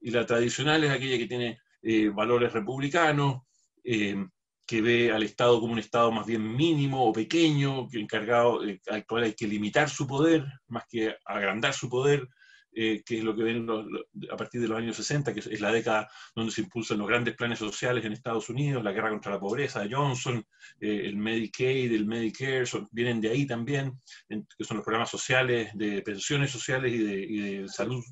y, 0.00 0.10
la, 0.10 0.26
tradicional 0.26 0.84
es 0.84 0.92
aquella 0.92 1.18
que 1.18 1.26
tiene 1.26 1.58
eh, 1.82 2.10
valores 2.10 2.52
republicanos, 2.52 3.42
eh, 3.82 4.24
que 4.64 4.80
ve 4.80 5.10
al 5.10 5.24
Estado 5.24 5.60
como 5.60 5.72
un 5.72 5.80
Estado 5.80 6.12
más 6.12 6.26
bien 6.26 6.56
mínimo 6.56 7.04
o 7.04 7.12
pequeño, 7.12 7.88
que 7.88 7.98
encargado, 7.98 8.60
al 8.88 9.04
cual 9.04 9.24
hay 9.24 9.34
que 9.34 9.48
limitar 9.48 9.90
su 9.90 10.06
poder, 10.06 10.46
más 10.68 10.84
que 10.88 11.16
agrandar 11.24 11.74
su 11.74 11.88
poder, 11.88 12.28
eh, 12.76 13.02
que 13.04 13.18
es 13.18 13.24
lo 13.24 13.36
que 13.36 13.44
ven 13.44 13.68
a 14.30 14.36
partir 14.36 14.60
de 14.60 14.66
los 14.66 14.76
años 14.76 14.96
60, 14.96 15.32
que 15.32 15.40
es 15.40 15.60
la 15.60 15.70
década 15.70 16.10
donde 16.34 16.50
se 16.50 16.62
impulsan 16.62 16.98
los 16.98 17.06
grandes 17.06 17.36
planes 17.36 17.58
sociales 17.60 18.04
en 18.04 18.12
Estados 18.12 18.48
Unidos, 18.48 18.82
la 18.82 18.90
guerra 18.92 19.10
contra 19.10 19.32
la 19.32 19.40
pobreza 19.40 19.80
de 19.80 19.94
Johnson, 19.94 20.44
eh, 20.80 21.02
el 21.04 21.16
Medicaid, 21.16 21.92
el 21.92 22.06
Medicare, 22.06 22.64
vienen 22.90 23.20
de 23.20 23.30
ahí 23.30 23.46
también, 23.46 24.00
que 24.28 24.64
son 24.64 24.78
los 24.78 24.84
programas 24.84 25.10
sociales 25.10 25.70
de 25.74 26.02
pensiones 26.02 26.50
sociales 26.50 26.92
y 26.92 26.98
de, 26.98 27.68
salud 27.68 28.02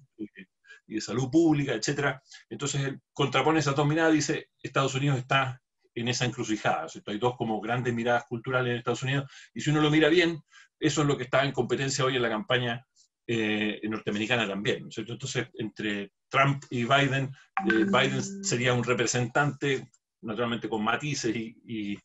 y 0.86 0.94
de 0.94 1.00
salud 1.00 1.28
pública, 1.30 1.74
etc. 1.74 2.18
Entonces 2.48 2.82
él 2.82 3.00
contrapone 3.12 3.58
esas 3.58 3.74
dos 3.74 3.86
miradas 3.86 4.12
y 4.12 4.16
dice, 4.16 4.48
Estados 4.62 4.94
Unidos 4.94 5.18
está 5.18 5.60
en 5.94 6.08
esa 6.08 6.24
encrucijada. 6.24 6.86
Hay 7.06 7.18
dos 7.18 7.36
como 7.36 7.60
grandes 7.60 7.92
miradas 7.94 8.24
culturales 8.28 8.70
en 8.70 8.78
Estados 8.78 9.02
Unidos, 9.02 9.30
y 9.54 9.60
si 9.60 9.70
uno 9.70 9.80
lo 9.80 9.90
mira 9.90 10.08
bien, 10.08 10.40
eso 10.78 11.02
es 11.02 11.06
lo 11.06 11.16
que 11.16 11.24
está 11.24 11.44
en 11.44 11.52
competencia 11.52 12.04
hoy 12.04 12.16
en 12.16 12.22
la 12.22 12.28
campaña 12.28 12.84
eh, 13.34 13.80
norteamericana 13.88 14.46
también. 14.46 14.88
Entonces, 14.94 15.48
entre 15.54 16.12
Trump 16.28 16.62
y 16.68 16.84
Biden, 16.84 17.30
eh, 17.66 17.86
Biden 17.86 18.44
sería 18.44 18.74
un 18.74 18.84
representante, 18.84 19.88
naturalmente 20.20 20.68
con 20.68 20.84
matices 20.84 21.34
y, 21.34 21.96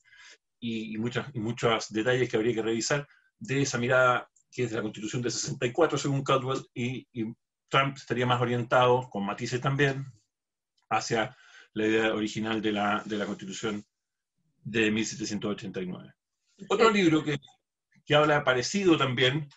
y, 0.59 0.97
muchas, 0.97 1.27
y 1.33 1.39
muchos 1.39 1.89
detalles 1.89 2.29
que 2.29 2.37
habría 2.37 2.55
que 2.55 2.61
revisar, 2.61 3.05
de 3.39 3.61
esa 3.61 3.77
mirada 3.77 4.29
que 4.49 4.63
es 4.63 4.69
de 4.69 4.77
la 4.77 4.81
Constitución 4.81 5.21
de 5.21 5.29
64, 5.29 5.97
según 5.97 6.23
Caldwell, 6.23 6.65
y, 6.73 7.05
y 7.11 7.25
Trump 7.67 7.97
estaría 7.97 8.25
más 8.25 8.39
orientado, 8.39 9.09
con 9.09 9.25
matices 9.25 9.59
también, 9.59 10.05
hacia 10.89 11.35
la 11.73 11.87
idea 11.87 12.13
original 12.13 12.61
de 12.61 12.71
la, 12.71 13.03
de 13.03 13.17
la 13.17 13.25
Constitución 13.25 13.83
de 14.63 14.91
1789. 14.91 16.13
Otro 16.69 16.89
libro 16.89 17.21
que, 17.21 17.37
que 18.05 18.15
habla 18.15 18.45
parecido 18.45 18.97
también, 18.97 19.49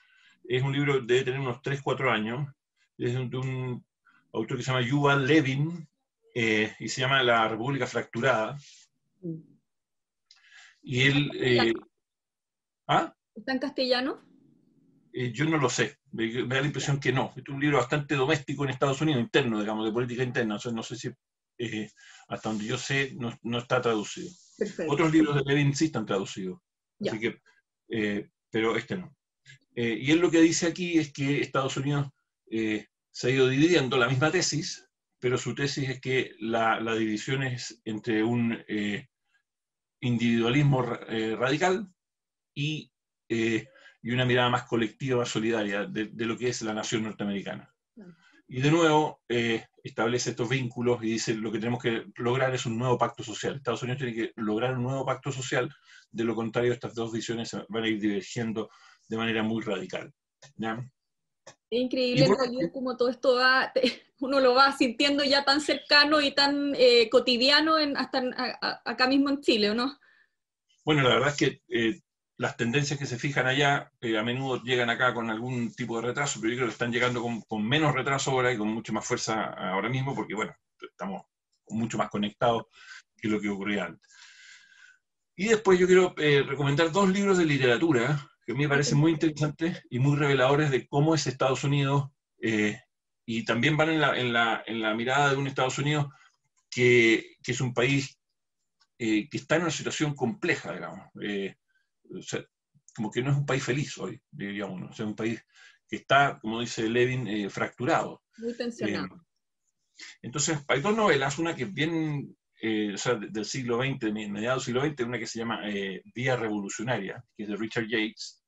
es 0.44 0.62
un 0.62 0.72
libro, 0.72 1.00
debe 1.00 1.24
tener 1.24 1.40
unos 1.40 1.62
3, 1.62 1.80
4 1.82 2.10
años, 2.10 2.48
es 2.98 3.14
de 3.14 3.36
un, 3.36 3.84
autor 4.32 4.56
que 4.56 4.62
se 4.62 4.70
llama 4.70 4.86
Yuval 4.86 5.26
Levin, 5.26 5.88
eh, 6.34 6.74
y 6.78 6.88
se 6.88 7.00
llama 7.00 7.22
La 7.22 7.48
República 7.48 7.86
Fracturada. 7.86 8.58
Y 10.82 11.02
él... 11.02 11.30
Eh, 11.34 11.74
¿ah? 12.86 13.14
¿Está 13.34 13.52
en 13.52 13.58
castellano? 13.58 14.20
Eh, 15.12 15.32
yo 15.32 15.44
no 15.44 15.58
lo 15.58 15.68
sé, 15.68 15.98
me, 16.12 16.32
da 16.44 16.60
la 16.60 16.66
impresión 16.66 17.00
que 17.00 17.12
no. 17.12 17.32
es 17.34 17.48
un 17.48 17.60
libro 17.60 17.78
bastante 17.78 18.14
doméstico 18.14 18.64
en 18.64 18.70
Estados 18.70 19.00
Unidos, 19.00 19.20
interno, 19.20 19.58
digamos, 19.58 19.84
de 19.84 19.92
política 19.92 20.22
interna. 20.22 20.56
O 20.64 20.70
no 20.70 20.82
sé 20.82 20.96
si, 20.96 21.10
hasta 22.28 22.48
donde 22.48 22.64
yo 22.64 22.78
sé, 22.78 23.16
no, 23.16 23.58
está 23.58 23.80
traducido. 23.80 24.30
Otros 24.88 25.12
libros 25.12 25.34
de 25.36 25.42
Levin 25.44 25.74
sí 25.74 25.86
están 25.86 26.06
traducidos. 26.06 26.60
Así 27.00 27.18
que, 27.18 27.40
pero 28.50 28.76
este 28.76 28.98
no. 28.98 29.16
Eh, 29.74 29.98
y 30.00 30.10
él 30.10 30.18
lo 30.18 30.30
que 30.30 30.40
dice 30.40 30.66
aquí 30.66 30.98
es 30.98 31.12
que 31.12 31.40
Estados 31.40 31.76
Unidos 31.76 32.08
eh, 32.50 32.86
se 33.10 33.28
ha 33.28 33.30
ido 33.30 33.48
dividiendo 33.48 33.96
la 33.96 34.08
misma 34.08 34.30
tesis, 34.30 34.88
pero 35.18 35.38
su 35.38 35.54
tesis 35.54 35.88
es 35.88 36.00
que 36.00 36.32
la, 36.40 36.80
división 36.94 37.42
es 37.42 37.80
entre 37.84 38.24
un 38.24 38.58
eh, 38.68 39.08
individualismo 40.00 40.82
radical 40.82 41.88
y, 42.54 42.90
una 44.02 44.24
mirada 44.24 44.48
más 44.48 44.64
colectiva, 44.64 45.24
solidaria 45.24 45.84
de, 45.84 46.10
lo 46.24 46.36
que 46.36 46.48
es 46.48 46.62
la 46.62 46.74
nación 46.74 47.02
norteamericana. 47.02 47.72
Y 48.48 48.60
de 48.60 48.70
nuevo 48.70 49.22
establece 49.28 50.30
estos 50.30 50.48
vínculos 50.48 51.04
y 51.04 51.12
dice 51.12 51.34
lo 51.34 51.52
que 51.52 51.58
tenemos 51.58 51.82
que 51.82 52.06
lograr 52.16 52.54
es 52.54 52.64
un 52.66 52.78
nuevo 52.78 52.96
pacto 52.98 53.22
social. 53.22 53.56
Estados 53.56 53.82
Unidos 53.82 53.98
tiene 53.98 54.14
que 54.14 54.32
lograr 54.36 54.76
un 54.76 54.84
nuevo 54.84 55.04
pacto 55.04 55.30
social, 55.30 55.72
de 56.10 56.24
lo 56.24 56.34
contrario 56.34 56.72
estas 56.72 56.94
dos 56.94 57.12
visiones 57.12 57.54
van 57.68 57.84
a 57.84 57.88
ir 57.88 58.00
divergiendo 58.00 58.70
de 59.10 59.16
manera 59.16 59.42
muy 59.42 59.60
radical. 59.62 60.12
Es 61.70 61.80
increíble 61.80 62.26
en 62.26 62.70
como 62.70 62.96
todo 62.96 63.10
esto 63.10 63.34
va, 63.34 63.72
uno 64.20 64.40
lo 64.40 64.54
va 64.54 64.72
sintiendo 64.72 65.24
ya 65.24 65.44
tan 65.44 65.60
cercano 65.60 66.20
y 66.20 66.32
tan 66.32 66.74
eh, 66.76 67.08
cotidiano 67.10 67.78
en, 67.78 67.96
hasta 67.96 68.22
acá 68.84 69.08
mismo 69.08 69.28
en 69.28 69.40
Chile, 69.40 69.70
¿o 69.70 69.74
no? 69.74 69.98
Bueno, 70.84 71.02
la 71.02 71.10
verdad 71.10 71.28
es 71.30 71.36
que 71.36 71.62
eh, 71.68 72.00
las 72.36 72.56
tendencias 72.56 72.98
que 72.98 73.06
se 73.06 73.18
fijan 73.18 73.48
allá 73.48 73.90
eh, 74.00 74.16
a 74.16 74.22
menudo 74.22 74.62
llegan 74.62 74.90
acá 74.90 75.12
con 75.12 75.28
algún 75.28 75.74
tipo 75.74 75.96
de 75.96 76.06
retraso, 76.06 76.40
pero 76.40 76.52
yo 76.52 76.58
creo 76.58 76.68
que 76.68 76.72
están 76.72 76.92
llegando 76.92 77.20
con, 77.20 77.40
con, 77.42 77.66
menos 77.66 77.92
retraso 77.92 78.30
ahora 78.30 78.52
y 78.52 78.56
con 78.56 78.68
mucha 78.68 78.92
más 78.92 79.04
fuerza 79.04 79.42
ahora 79.42 79.88
mismo, 79.88 80.14
porque 80.14 80.34
bueno, 80.34 80.54
estamos 80.80 81.22
mucho 81.68 81.98
más 81.98 82.08
conectados 82.10 82.64
que 83.16 83.28
lo 83.28 83.40
que 83.40 83.48
ocurría 83.48 83.86
antes. 83.86 84.08
Y 85.36 85.48
después 85.48 85.78
yo 85.78 85.86
quiero 85.86 86.14
recomendar 86.16 86.92
dos 86.92 87.08
libros 87.08 87.38
de 87.38 87.46
literatura 87.46 88.30
que 88.50 88.54
a 88.54 88.56
mí 88.56 88.64
me 88.64 88.68
parecen 88.68 88.98
muy 88.98 89.12
interesantes 89.12 89.80
y 89.90 90.00
muy 90.00 90.16
reveladores 90.16 90.72
de 90.72 90.88
cómo 90.88 91.14
es 91.14 91.28
Estados 91.28 91.62
Unidos, 91.62 92.10
eh, 92.42 92.80
y 93.24 93.44
también 93.44 93.76
van 93.76 93.90
en 93.90 94.00
la, 94.00 94.18
en, 94.18 94.32
la, 94.32 94.64
en 94.66 94.82
la, 94.82 94.92
mirada 94.92 95.30
de 95.30 95.36
un 95.36 95.46
Estados 95.46 95.78
Unidos 95.78 96.08
que, 96.68 97.36
que 97.44 97.52
es 97.52 97.60
un 97.60 97.72
país 97.72 98.18
eh, 98.98 99.28
que 99.30 99.36
está 99.36 99.54
en 99.54 99.62
una 99.62 99.70
situación 99.70 100.16
compleja, 100.16 100.72
digamos. 100.72 100.98
Eh, 101.22 101.54
como 102.92 103.08
que 103.12 103.22
no 103.22 103.30
es 103.30 103.36
un 103.36 103.46
país 103.46 103.62
feliz 103.62 103.96
hoy, 103.98 104.20
diría 104.32 104.66
uno. 104.66 104.88
O 104.90 104.92
sea, 104.92 105.06
un 105.06 105.14
país 105.14 105.40
que 105.88 105.94
está, 105.94 106.40
como 106.40 106.60
dice 106.60 106.88
Levin, 106.88 107.48
fracturado. 107.50 108.24
Muy 108.38 108.56
tensionado. 108.56 109.24
entonces, 110.22 110.58
hay 110.66 110.80
dos 110.80 110.96
novelas, 110.96 111.38
una 111.38 111.54
que 111.54 111.62
es 111.64 111.72
bien 111.72 112.36
o 112.62 112.98
sea, 112.98 113.14
del 113.14 113.44
siglo 113.44 113.78
XX, 113.78 114.12
mediados 114.12 114.66
del 114.66 114.74
siglo 114.74 114.84
XX, 114.84 115.06
una 115.06 115.20
que 115.20 115.28
se 115.28 115.38
llama 115.38 115.62
Vía 116.12 116.34
Revolucionaria, 116.34 117.24
que 117.36 117.44
es 117.44 117.48
de 117.48 117.56
Richard 117.56 117.86
Yates, 117.86 118.39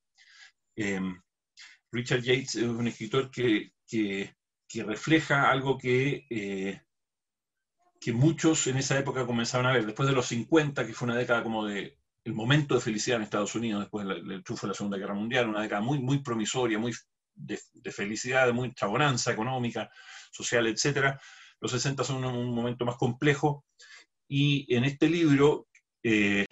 Em, 0.76 1.20
Richard 1.90 2.22
Yates 2.22 2.56
es 2.56 2.64
un 2.64 2.88
escritor 2.88 3.30
que, 3.30 3.72
que, 3.86 4.34
refleja 4.84 5.50
algo 5.50 5.76
que, 5.76 6.26
eh, 6.30 6.80
que 8.00 8.12
muchos 8.12 8.66
en 8.66 8.78
esa 8.78 8.98
época 8.98 9.26
comenzaron 9.26 9.66
a 9.66 9.72
ver. 9.72 9.84
Después 9.86 10.08
de 10.08 10.14
los 10.14 10.26
50, 10.26 10.86
que 10.86 10.94
fue 10.94 11.06
una 11.06 11.16
década 11.16 11.42
como 11.42 11.66
de 11.66 11.98
el 12.24 12.34
momento 12.34 12.74
de 12.74 12.80
felicidad 12.80 13.16
en 13.16 13.24
Estados 13.24 13.54
Unidos, 13.54 13.80
después 13.80 14.06
del 14.06 14.44
triunfo 14.44 14.66
de 14.66 14.70
la 14.70 14.74
Segunda 14.74 14.96
Guerra 14.96 15.14
Mundial, 15.14 15.48
una 15.48 15.62
década 15.62 15.80
muy, 15.80 15.98
muy 15.98 16.22
promisoria, 16.22 16.78
muy 16.78 16.92
de, 17.34 17.58
felicidad, 17.90 18.46
de 18.46 18.52
mucha 18.52 18.86
bonanza 18.86 19.32
económica, 19.32 19.90
social, 20.30 20.66
etc. 20.66 21.16
Los 21.60 21.72
60 21.72 22.04
son 22.04 22.24
un, 22.24 22.54
momento 22.54 22.84
más 22.84 22.96
complejo. 22.96 23.64
Y 24.28 24.72
en 24.74 24.84
este 24.84 25.08
libro, 25.08 25.66
eh, 26.02 26.46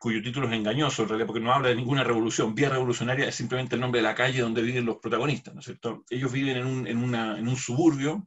cuyo 0.00 0.22
título 0.22 0.48
es 0.48 0.54
engañoso 0.54 1.02
en 1.02 1.10
realidad, 1.10 1.26
porque 1.26 1.42
no 1.42 1.52
habla 1.52 1.68
de 1.68 1.74
ninguna 1.74 2.02
revolución. 2.02 2.54
Vía 2.54 2.70
revolucionaria 2.70 3.28
es 3.28 3.34
simplemente 3.34 3.74
el 3.74 3.82
nombre 3.82 4.00
de 4.00 4.06
la 4.06 4.14
calle 4.14 4.40
donde 4.40 4.62
viven 4.62 4.86
los 4.86 4.96
protagonistas, 4.96 5.52
¿no 5.52 5.60
es 5.60 5.66
cierto? 5.66 6.06
Ellos 6.08 6.32
viven 6.32 6.56
en 6.56 6.66
un, 6.66 6.86
en 6.86 7.04
una, 7.04 7.38
en 7.38 7.46
un 7.46 7.56
suburbio, 7.56 8.26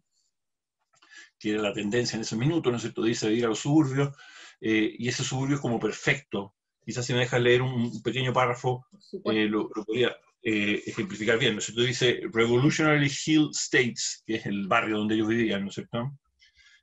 que 1.39 1.49
era 1.49 1.63
la 1.63 1.73
tendencia 1.73 2.15
en 2.15 2.21
ese 2.21 2.35
minuto, 2.35 2.69
¿no 2.69 2.75
es 2.77 2.83
cierto?, 2.83 3.01
dice 3.01 3.27
vivir 3.27 3.45
a 3.45 3.47
los 3.47 3.57
suburbios, 3.57 4.15
eh, 4.61 4.93
y 4.99 5.07
ese 5.07 5.23
suburbio 5.23 5.55
es 5.55 5.61
como 5.61 5.79
perfecto. 5.79 6.53
Quizás 6.85 7.07
si 7.07 7.13
me 7.13 7.19
dejas 7.19 7.41
leer 7.41 7.63
un, 7.63 8.03
pequeño 8.03 8.31
párrafo, 8.33 8.85
eh, 9.25 9.47
lo, 9.47 9.67
podría 9.69 10.15
eh, 10.43 10.83
ejemplificar 10.85 11.39
bien, 11.39 11.53
¿no 11.53 11.59
es 11.59 11.65
cierto? 11.65 11.81
Dice 11.81 12.21
Revolutionary 12.31 13.11
Hill 13.25 13.49
States, 13.51 14.21
que 14.27 14.35
es 14.35 14.45
el 14.45 14.67
barrio 14.67 14.99
donde 14.99 15.15
ellos 15.15 15.27
vivían, 15.27 15.63
¿no 15.63 15.69
es 15.69 15.75
cierto? 15.75 16.11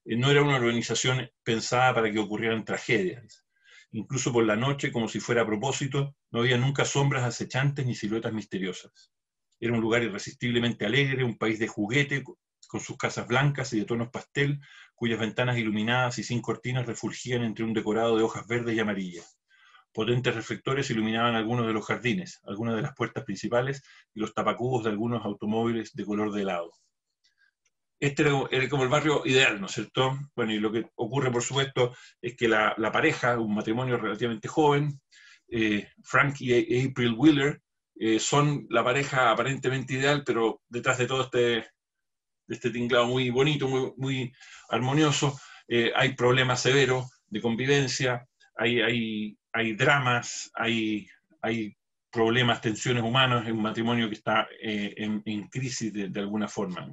no 0.05 0.31
era 0.31 0.43
una 0.43 0.57
organización 0.57 1.31
pensada 1.45 1.95
para 1.95 2.11
que 2.11 2.19
ocurrieran 2.19 2.65
tragedias 2.65 3.45
incluso 3.93 4.33
por 4.33 4.45
la 4.45 4.57
noche, 4.57 4.93
como 4.93 5.09
si 5.09 5.21
fuera 5.21 5.43
a 5.43 5.47
propósito, 5.47 6.15
no 6.31 6.41
había 6.41 6.57
nunca 6.57 6.85
sombras 6.85 7.25
acechantes 7.25 7.87
ni 7.87 7.95
siluetas 7.95 8.33
misteriosas. 8.33 9.13
Era 9.59 9.73
un 9.73 9.81
lugar 9.81 10.03
irresistiblemente 10.03 10.87
alegre, 10.87 11.25
un 11.25 11.37
país 11.37 11.59
de 11.59 11.69
juguete, 11.69 12.23
con 12.69 12.81
sus 12.81 12.97
casas 12.97 13.27
blancas 13.27 13.73
y 13.73 13.81
de 13.81 13.85
tonos 13.85 14.11
pastel, 14.11 14.61
cuyas 14.95 15.19
ventanas 15.19 15.59
iluminadas 15.59 16.19
y 16.19 16.23
sin 16.23 16.41
cortinas 16.41 16.87
refulgían 16.87 17.43
entre 17.43 17.65
un 17.65 17.75
decorado 17.75 18.17
de 18.17 18.23
hojas 18.23 18.47
verdes 18.47 18.77
y 18.77 18.81
amarillas. 18.81 19.39
Potentes 19.93 20.35
reflectores 20.35 20.89
iluminaban 20.91 21.35
algunos 21.35 21.67
de 21.67 21.73
los 21.73 21.85
jardines, 21.85 22.41
algunas 22.45 22.77
de 22.77 22.83
las 22.83 22.95
puertas 22.95 23.25
principales 23.25 23.83
y 24.15 24.21
los 24.21 24.35
tapacubos 24.35 24.85
de 24.85 24.91
algunos 24.91 25.25
automóviles 25.25 25.95
de 25.95 26.05
color 26.05 26.33
de 26.33 26.43
helado 26.43 26.71
este 28.01 28.25
era, 28.51 28.69
como 28.71 28.83
el 28.83 28.89
barrio 28.89 29.23
ideal, 29.27 29.61
¿no 29.61 29.67
es 29.67 29.73
cierto? 29.73 30.19
Bueno, 30.35 30.53
y 30.53 30.59
lo 30.59 30.73
que 30.73 30.87
ocurre, 30.95 31.31
por 31.31 31.43
supuesto, 31.43 31.95
es 32.23 32.35
que 32.35 32.49
la, 32.49 32.75
pareja, 32.91 33.39
un 33.39 33.55
matrimonio 33.55 33.99
relativamente 33.99 34.49
joven, 34.49 34.99
eh, 35.49 35.87
Frank 36.03 36.37
y 36.41 36.89
April 36.89 37.15
Wheeler, 37.17 37.61
eh, 37.97 38.19
son 38.19 38.67
la 38.71 38.83
pareja 38.83 39.31
aparentemente 39.31 39.95
ideal, 39.95 40.23
pero 40.25 40.63
detrás 40.69 40.97
de 40.97 41.07
todo 41.07 41.25
este, 41.25 41.69
este 42.49 42.71
tinglado 42.71 43.07
muy 43.07 43.29
bonito, 43.29 43.69
muy, 43.69 44.33
armonioso, 44.71 45.39
eh, 45.69 45.93
hay 45.95 46.15
problemas 46.15 46.63
severos 46.63 47.21
de 47.27 47.43
convivencia, 47.43 48.27
hay, 48.57 48.81
hay, 48.81 49.39
hay 49.53 49.75
dramas, 49.75 50.51
hay, 50.55 51.07
hay 51.43 51.77
problemas, 52.11 52.63
tensiones 52.63 53.03
humanas, 53.03 53.47
es 53.47 53.53
un 53.53 53.63
matrimonio 53.63 54.09
que 54.09 54.15
está 54.15 54.49
en, 54.59 55.49
crisis 55.49 55.93
de, 55.93 56.09
de 56.09 56.21
alguna 56.21 56.49
forma. 56.49 56.89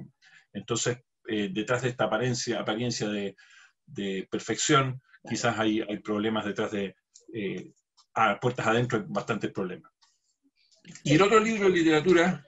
Entonces, 0.58 0.98
eh, 1.26 1.50
detrás 1.52 1.82
de 1.82 1.90
esta 1.90 2.04
apariencia, 2.04 2.60
apariencia 2.60 3.08
de, 3.08 3.36
perfección, 4.30 5.00
quizás 5.28 5.58
hay, 5.58 5.80
hay, 5.80 5.98
problemas 5.98 6.44
detrás 6.44 6.70
de, 6.72 6.94
eh, 7.32 7.72
a 8.14 8.38
puertas 8.38 8.66
adentro 8.66 8.98
hay 8.98 9.04
bastantes 9.08 9.50
problemas. 9.50 9.90
Y 11.04 11.14
el 11.14 11.22
otro 11.22 11.40
libro 11.40 11.68
de 11.68 11.76
literatura, 11.76 12.44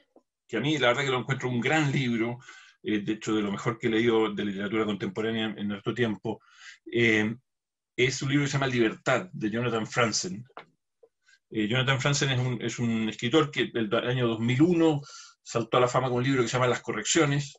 que 0.46 0.56
a 0.56 0.60
mí 0.60 0.78
la 0.78 0.88
verdad 0.88 1.04
que 1.04 1.10
lo 1.10 1.20
encuentro 1.20 1.48
un 1.48 1.60
gran 1.60 1.90
libro, 1.92 2.38
eh, 2.82 3.00
de 3.00 3.12
hecho 3.12 3.34
de 3.34 3.42
lo 3.42 3.52
mejor 3.52 3.78
que 3.78 3.86
he 3.86 3.90
leído 3.90 4.32
de 4.34 4.44
literatura 4.44 4.84
contemporánea 4.84 5.54
en 5.56 5.68
nuestro 5.68 5.94
tiempo, 5.94 6.42
es 6.84 8.22
un 8.22 8.28
libro 8.28 8.44
que 8.44 8.50
se 8.50 8.54
llama 8.54 8.66
Libertad, 8.66 9.28
de 9.32 9.50
Jonathan 9.50 9.86
Franzen. 9.86 10.44
Jonathan 11.50 12.00
Franzen 12.00 12.30
es 12.30 12.38
un, 12.38 12.62
es 12.62 12.78
un, 12.78 13.08
escritor 13.08 13.50
que 13.50 13.70
el 13.74 13.94
año 13.94 14.28
2001 14.28 15.00
saltó 15.42 15.76
a 15.76 15.80
la 15.80 15.88
fama 15.88 16.08
con 16.08 16.18
un 16.18 16.24
libro 16.24 16.42
que 16.42 16.48
se 16.48 16.54
llama 16.54 16.68
Las 16.68 16.80
Correcciones, 16.80 17.54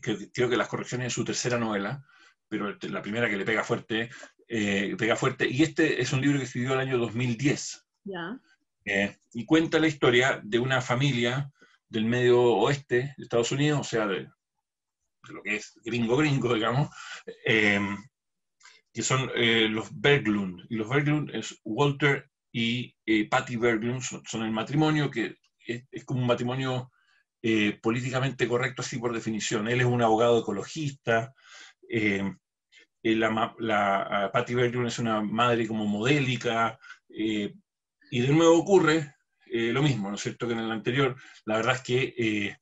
que 0.00 0.30
creo 0.32 0.48
que 0.48 0.56
Las 0.56 0.68
Correcciones 0.68 1.08
es 1.08 1.12
su 1.12 1.24
tercera 1.24 1.58
novela, 1.58 2.04
pero 2.48 2.76
la 2.80 3.02
primera 3.02 3.28
que 3.28 3.36
le 3.36 3.44
pega 3.44 3.64
fuerte, 3.64 4.10
eh, 4.48 4.94
pega 4.98 5.16
fuerte. 5.16 5.48
Y 5.48 5.62
este 5.62 6.00
es 6.00 6.12
un 6.12 6.20
libro 6.20 6.38
que 6.38 6.44
escribió 6.44 6.74
el 6.74 6.80
año 6.80 6.98
2010. 6.98 7.86
Eh, 8.84 9.16
y 9.32 9.44
cuenta 9.44 9.78
la 9.78 9.88
historia 9.88 10.40
de 10.44 10.58
una 10.58 10.80
familia 10.80 11.50
del 11.88 12.04
medio 12.04 12.40
oeste 12.40 13.14
de 13.16 13.22
Estados 13.22 13.50
Unidos, 13.52 13.80
o 13.80 13.84
sea, 13.84 14.06
de, 14.06 14.28
lo 15.28 15.42
que 15.42 15.56
es 15.56 15.72
gringo 15.84 16.16
gringo, 16.16 16.54
digamos, 16.54 16.88
eh, 17.44 17.80
que 18.92 19.02
son 19.02 19.30
los 19.72 19.88
Berglund. 20.00 20.66
Y 20.68 20.76
los 20.76 20.88
Berglund 20.88 21.34
es 21.34 21.60
Walter 21.64 22.30
y 22.52 22.94
Patty 23.24 23.56
Berglund, 23.56 24.00
son, 24.02 24.42
el 24.42 24.52
matrimonio 24.52 25.10
que 25.10 25.36
es, 25.66 26.04
como 26.04 26.20
un 26.20 26.26
matrimonio 26.26 26.90
políticamente 27.82 28.48
correcto, 28.48 28.82
así 28.82 28.98
por 28.98 29.12
definición. 29.12 29.68
Él 29.68 29.80
es 29.80 29.86
un 29.86 30.02
abogado 30.02 30.40
ecologista, 30.40 31.32
eh, 31.88 32.34
eh, 33.02 33.14
la, 33.14 34.30
Patty 34.32 34.54
Bergeron 34.54 34.86
es 34.86 34.98
una 34.98 35.20
madre 35.20 35.66
como 35.66 35.86
modélica, 35.86 36.78
eh, 37.08 37.54
y 38.10 38.20
de 38.20 38.28
nuevo 38.32 38.58
ocurre 38.58 39.12
lo 39.48 39.80
mismo, 39.80 40.10
¿no 40.10 40.16
es 40.16 40.22
cierto?, 40.22 40.46
que 40.46 40.52
en 40.52 40.58
el 40.58 40.70
anterior, 40.70 41.16
la 41.46 41.56
verdad 41.56 41.76
es 41.76 41.80
que 41.82 42.56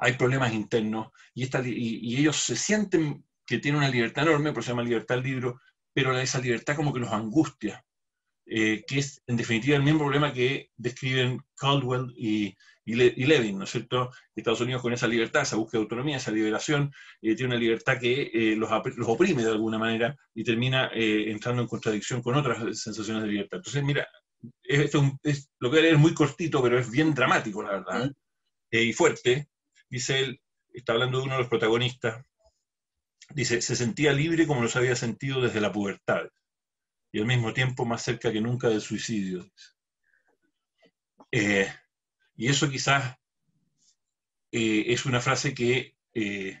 hay 0.00 0.12
problemas 0.14 0.52
internos 0.52 1.12
y, 1.34 2.16
ellos 2.16 2.36
se 2.36 2.56
sienten 2.56 3.24
que 3.46 3.58
tienen 3.58 3.78
una 3.78 3.88
libertad 3.88 4.26
enorme, 4.26 4.52
por 4.52 4.64
se 4.64 4.70
llama 4.70 4.82
libertad 4.82 5.14
del 5.14 5.24
libro, 5.24 5.60
pero 5.94 6.18
esa 6.18 6.40
libertad 6.40 6.76
como 6.76 6.92
que 6.92 7.00
los 7.00 7.12
angustia, 7.12 7.82
que 8.44 8.84
es 8.88 9.22
en 9.28 9.36
definitiva 9.36 9.76
el 9.76 9.84
mismo 9.84 10.00
problema 10.00 10.32
que 10.32 10.72
describen 10.76 11.40
Caldwell 11.56 12.12
y, 12.18 12.54
y, 12.92 13.26
Levin, 13.26 13.58
¿no 13.58 13.64
es 13.64 13.70
cierto? 13.70 14.10
Estados 14.34 14.60
Unidos 14.60 14.82
con 14.82 14.92
esa 14.92 15.06
libertad, 15.06 15.42
esa 15.42 15.56
búsqueda 15.56 15.80
de 15.80 15.84
autonomía, 15.84 16.16
esa 16.16 16.30
liberación, 16.30 16.92
eh, 17.22 17.34
tiene 17.34 17.54
una 17.54 17.60
libertad 17.60 17.98
que 17.98 18.30
eh, 18.32 18.56
los, 18.56 18.70
oprime 19.06 19.42
de 19.42 19.50
alguna 19.50 19.78
manera 19.78 20.16
y 20.34 20.44
termina 20.44 20.90
eh, 20.94 21.30
entrando 21.30 21.62
en 21.62 21.68
contradicción 21.68 22.22
con 22.22 22.36
otras 22.36 22.78
sensaciones 22.78 23.22
de 23.22 23.28
libertad. 23.28 23.58
Entonces, 23.58 23.82
mira, 23.82 24.08
esto 24.62 25.18
es, 25.22 25.50
lo 25.58 25.70
que 25.70 25.76
voy 25.76 25.78
a 25.78 25.82
leer 25.82 25.94
es 25.94 26.00
muy 26.00 26.14
cortito, 26.14 26.62
pero 26.62 26.78
es 26.78 26.90
bien 26.90 27.14
dramático, 27.14 27.62
la 27.62 27.72
verdad, 27.72 28.12
y 28.70 28.92
fuerte. 28.92 29.48
Dice 29.88 30.20
él, 30.20 30.40
está 30.72 30.92
hablando 30.92 31.18
de 31.18 31.24
uno 31.24 31.34
de 31.34 31.40
los 31.40 31.48
protagonistas, 31.48 32.24
dice, 33.34 33.60
se 33.62 33.76
sentía 33.76 34.12
libre 34.12 34.46
como 34.46 34.62
los 34.62 34.76
había 34.76 34.96
sentido 34.96 35.40
desde 35.40 35.60
la 35.60 35.72
pubertad 35.72 36.28
y 37.12 37.20
al 37.20 37.26
mismo 37.26 37.52
tiempo 37.52 37.84
más 37.84 38.02
cerca 38.02 38.32
que 38.32 38.40
nunca 38.40 38.68
del 38.68 38.80
suicidio. 38.80 39.46
Eh, 41.32 41.68
y 42.40 42.48
eso 42.48 42.70
quizás 42.70 43.18
eh, 44.50 44.84
es 44.86 45.04
una 45.04 45.20
frase 45.20 45.52
que 45.52 45.94
eh, 46.14 46.58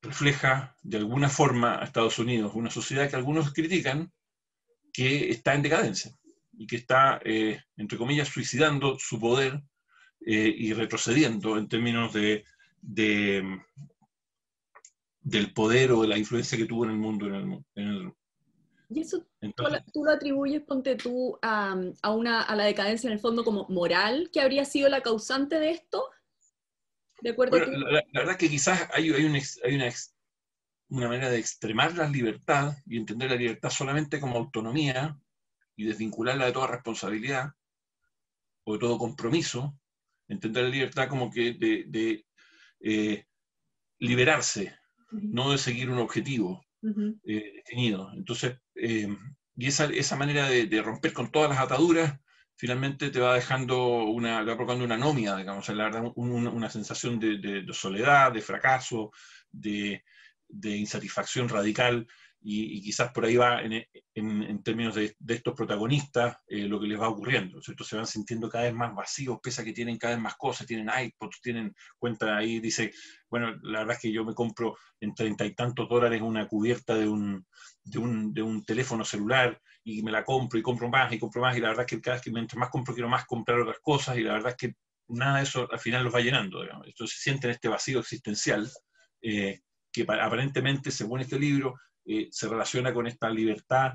refleja 0.00 0.74
de 0.82 0.96
alguna 0.96 1.28
forma 1.28 1.78
a 1.78 1.84
Estados 1.84 2.18
Unidos, 2.18 2.54
una 2.54 2.70
sociedad 2.70 3.10
que 3.10 3.16
algunos 3.16 3.52
critican 3.52 4.10
que 4.90 5.28
está 5.28 5.52
en 5.52 5.60
decadencia 5.60 6.16
y 6.54 6.66
que 6.66 6.76
está, 6.76 7.20
eh, 7.22 7.60
entre 7.76 7.98
comillas, 7.98 8.28
suicidando 8.28 8.98
su 8.98 9.20
poder 9.20 9.62
y 10.20 10.72
retrocediendo 10.72 11.58
en 11.58 11.68
términos 11.68 12.12
de, 12.12 12.44
del 12.80 13.62
poder 15.54 15.92
o 15.92 16.02
de 16.02 16.08
la 16.08 16.18
influencia 16.18 16.58
que 16.58 16.64
tuvo 16.64 16.84
en 16.84 16.90
el 16.92 16.96
mundo. 16.96 17.26
En 17.26 17.64
el, 17.74 18.12
y 18.90 19.00
eso 19.00 19.26
tú 19.92 20.04
lo 20.04 20.10
atribuyes, 20.10 20.62
ponte 20.62 20.96
tú, 20.96 21.38
a, 21.42 21.74
una, 22.10 22.42
a 22.42 22.56
la 22.56 22.64
decadencia 22.64 23.08
en 23.08 23.14
el 23.14 23.20
fondo 23.20 23.44
como 23.44 23.66
moral, 23.68 24.30
que 24.32 24.40
habría 24.40 24.64
sido 24.64 24.88
la 24.88 25.02
causante 25.02 25.58
de 25.58 25.70
esto. 25.70 26.08
¿De 27.20 27.30
acuerdo? 27.30 27.58
la, 27.58 28.02
verdad 28.12 28.32
es 28.32 28.36
que 28.38 28.48
quizás 28.48 28.88
hay, 28.92 29.10
hay, 29.10 29.24
hay 29.64 29.74
una, 29.74 29.88
una, 30.88 31.08
manera 31.08 31.30
de 31.30 31.38
extremar 31.38 31.94
la 31.96 32.08
libertad 32.08 32.76
y 32.86 32.96
entender 32.96 33.30
la 33.30 33.36
libertad 33.36 33.70
solamente 33.70 34.20
como 34.20 34.38
autonomía 34.38 35.18
y 35.76 35.84
desvincularla 35.84 36.46
de 36.46 36.52
toda 36.52 36.68
responsabilidad 36.68 37.50
o 38.64 38.74
de 38.74 38.78
todo 38.78 38.96
compromiso. 38.96 39.78
Entender 40.28 40.64
la 40.64 40.70
libertad 40.70 41.08
como 41.08 41.30
que 41.30 41.54
de, 41.54 42.24
eh, 42.80 43.26
liberarse, 43.98 44.78
no 45.10 45.50
de 45.50 45.58
seguir 45.58 45.90
un 45.90 45.98
objetivo. 45.98 46.64
Eh, 46.80 47.54
definido. 47.56 48.12
Entonces, 48.14 48.56
eh, 48.78 49.08
y 49.56 49.66
esa, 49.66 49.86
esa 49.86 50.16
manera 50.16 50.48
de, 50.48 50.82
romper 50.82 51.12
con 51.12 51.32
todas 51.32 51.50
las 51.50 51.58
ataduras, 51.58 52.16
finalmente 52.54 53.10
te 53.10 53.18
va 53.18 53.34
dejando 53.34 54.04
una, 54.04 54.44
va 54.44 54.54
provocando 54.54 54.84
una 54.84 54.94
anomia, 54.94 55.34
digamos, 55.36 55.68
la 55.70 55.84
verdad, 55.84 56.12
una 56.14 56.70
sensación 56.70 57.18
de, 57.18 57.66
soledad, 57.72 58.32
de 58.32 58.40
fracaso, 58.40 59.10
de, 59.50 60.04
insatisfacción 60.62 61.48
radical, 61.48 62.06
y, 62.40 62.80
quizás 62.82 63.10
por 63.10 63.24
ahí 63.24 63.36
va 63.36 63.60
en, 63.62 64.62
términos 64.62 64.94
de, 64.94 65.16
estos 65.26 65.54
protagonistas 65.54 66.36
eh, 66.46 66.68
lo 66.68 66.80
que 66.80 66.86
les 66.86 67.00
va 67.00 67.08
ocurriendo, 67.08 67.60
¿cierto? 67.60 67.82
Se 67.82 67.96
van 67.96 68.06
sintiendo 68.06 68.48
cada 68.48 68.64
vez 68.64 68.74
más 68.74 68.94
vacíos, 68.94 69.40
pese 69.42 69.62
a 69.62 69.64
que 69.64 69.72
tienen 69.72 69.98
cada 69.98 70.14
vez 70.14 70.22
más 70.22 70.36
cosas, 70.36 70.68
tienen 70.68 70.88
iPods, 70.88 71.40
tienen 71.40 71.74
cuenta 71.98 72.36
ahí, 72.36 72.60
dice, 72.60 72.92
bueno, 73.28 73.56
la 73.62 73.80
verdad 73.80 73.96
es 73.96 74.02
que 74.02 74.12
yo 74.12 74.24
me 74.24 74.34
compro 74.34 74.76
en 75.00 75.14
treinta 75.14 75.44
y 75.44 75.54
tantos 75.54 75.88
dólares 75.88 76.22
una 76.22 76.46
cubierta 76.46 76.94
de 76.94 77.08
un, 77.08 77.44
de 77.90 77.98
un, 77.98 78.32
de 78.32 78.42
un 78.42 78.64
teléfono 78.64 79.04
celular 79.04 79.60
y 79.84 80.02
me 80.02 80.10
la 80.10 80.24
compro 80.24 80.58
y 80.58 80.62
compro 80.62 80.88
más 80.88 81.12
y 81.12 81.18
compro 81.18 81.40
más 81.40 81.56
y 81.56 81.60
la 81.60 81.68
verdad 81.68 81.86
es 81.86 81.90
que 81.90 82.00
cada 82.00 82.16
vez 82.16 82.24
que 82.24 82.30
mientras 82.30 82.58
más 82.58 82.70
compro 82.70 82.94
quiero 82.94 83.08
más 83.08 83.24
comprar 83.24 83.60
otras 83.60 83.78
cosas 83.80 84.18
y 84.18 84.22
la 84.22 84.34
verdad 84.34 84.50
es 84.50 84.56
que 84.56 84.74
nada 85.08 85.38
de 85.38 85.44
eso 85.44 85.68
al 85.70 85.78
final 85.78 86.04
los 86.04 86.14
va 86.14 86.20
llenando, 86.20 86.62
digamos. 86.62 86.86
Entonces 86.86 87.18
sienten 87.20 87.50
este 87.50 87.68
vacío 87.68 88.00
existencial 88.00 88.70
eh, 89.22 89.60
que 89.90 90.02
aparentemente, 90.02 90.90
según 90.90 91.20
este 91.20 91.38
libro, 91.38 91.76
eh, 92.04 92.28
se 92.30 92.48
relaciona 92.48 92.92
con 92.92 93.06
esta 93.06 93.30
libertad 93.30 93.94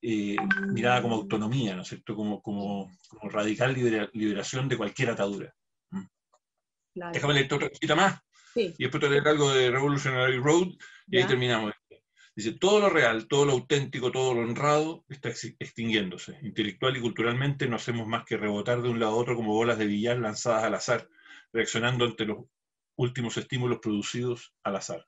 eh, 0.00 0.36
mirada 0.72 1.00
como 1.00 1.14
autonomía, 1.14 1.76
¿no 1.76 1.82
es 1.82 1.88
cierto? 1.88 2.16
Como, 2.16 2.42
como, 2.42 2.90
radical 3.30 3.74
liberación 4.12 4.68
de 4.68 4.76
cualquier 4.76 5.10
atadura. 5.10 5.54
¿Mm? 5.90 6.06
Déjame 7.12 7.34
leer 7.34 7.54
otra 7.54 7.68
cosita 7.68 7.94
más. 7.94 8.20
Y 8.54 8.74
después 8.78 9.00
te 9.00 9.08
leer 9.08 9.26
algo 9.26 9.52
de 9.52 9.70
Revolutionary 9.70 10.38
Road 10.38 10.68
y 11.06 11.18
ahí 11.18 11.24
terminamos. 11.24 11.72
Dice, 12.34 12.52
todo 12.52 12.80
lo 12.80 12.88
real, 12.88 13.28
todo 13.28 13.44
lo 13.44 13.52
auténtico, 13.52 14.10
todo 14.10 14.34
lo 14.34 14.40
honrado 14.40 15.04
está 15.08 15.28
extinguiéndose. 15.28 16.38
Intelectual 16.42 16.96
y 16.96 17.00
culturalmente 17.00 17.68
no 17.68 17.76
hacemos 17.76 18.06
más 18.06 18.24
que 18.24 18.38
rebotar 18.38 18.80
de 18.80 18.88
un 18.88 19.00
lado 19.00 19.12
a 19.12 19.16
otro 19.16 19.36
como 19.36 19.52
bolas 19.52 19.78
de 19.78 19.86
billar 19.86 20.18
lanzadas 20.18 20.64
al 20.64 20.74
azar, 20.74 21.08
reaccionando 21.52 22.06
ante 22.06 22.24
los 22.24 22.38
últimos 22.96 23.36
estímulos 23.36 23.80
producidos 23.80 24.54
al 24.62 24.76
azar. 24.76 25.06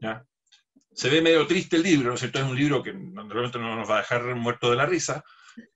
¿Ya? 0.00 0.24
se 0.94 1.08
ve 1.08 1.22
medio 1.22 1.46
triste 1.46 1.76
el 1.76 1.82
libro, 1.82 2.08
¿no 2.08 2.14
es 2.14 2.20
cierto? 2.20 2.38
Es 2.38 2.44
un 2.44 2.56
libro 2.56 2.82
que 2.82 2.92
normalmente 2.92 3.58
no 3.58 3.76
nos 3.76 3.88
va 3.88 3.96
a 3.96 4.00
dejar 4.00 4.34
muerto 4.34 4.70
de 4.70 4.76
la 4.76 4.86
risa, 4.86 5.24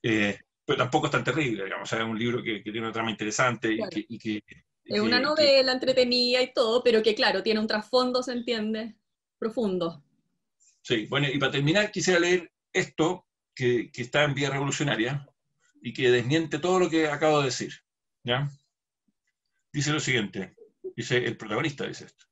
eh, 0.03 0.39
pero 0.65 0.79
tampoco 0.79 1.07
es 1.07 1.13
tan 1.13 1.25
terrible, 1.25 1.65
digamos. 1.65 1.93
es 1.93 2.03
un 2.03 2.19
libro 2.19 2.43
que, 2.43 2.61
tiene 2.61 2.81
una 2.81 2.93
trama 2.93 3.11
interesante 3.11 3.73
y, 3.73 4.19
que, 4.19 4.43
Es 4.85 5.01
una 5.01 5.21
novela 5.21 5.73
entretenida 5.73 6.43
y 6.43 6.53
todo, 6.53 6.83
pero 6.83 7.03
que, 7.03 7.15
claro, 7.15 7.43
tiene 7.43 7.61
un 7.61 7.67
trasfondo, 7.67 8.23
se 8.23 8.33
entiende, 8.33 8.97
profundo. 9.39 10.03
Sí, 10.87 11.07
bueno, 11.07 11.27
y 11.29 11.37
para 11.37 11.51
terminar 11.51 11.91
quisiera 11.91 12.21
leer 12.21 12.53
esto 12.73 13.27
que, 13.57 13.91
que 13.91 14.03
está 14.03 14.23
en 14.23 14.35
Vía 14.35 14.51
Revolucionaria 14.51 15.27
y 15.83 15.93
que 15.93 16.13
desmiente 16.13 16.61
todo 16.61 16.79
lo 16.79 16.89
que 16.89 17.09
acabo 17.09 17.41
de 17.41 17.47
decir, 17.47 17.73
¿ya? 18.23 18.49
Dice 19.73 19.93
lo 19.93 19.99
siguiente, 19.99 20.55
dice 20.95 21.17
el 21.17 21.37
protagonista, 21.37 21.89
dice 21.89 22.05
esto. 22.05 22.27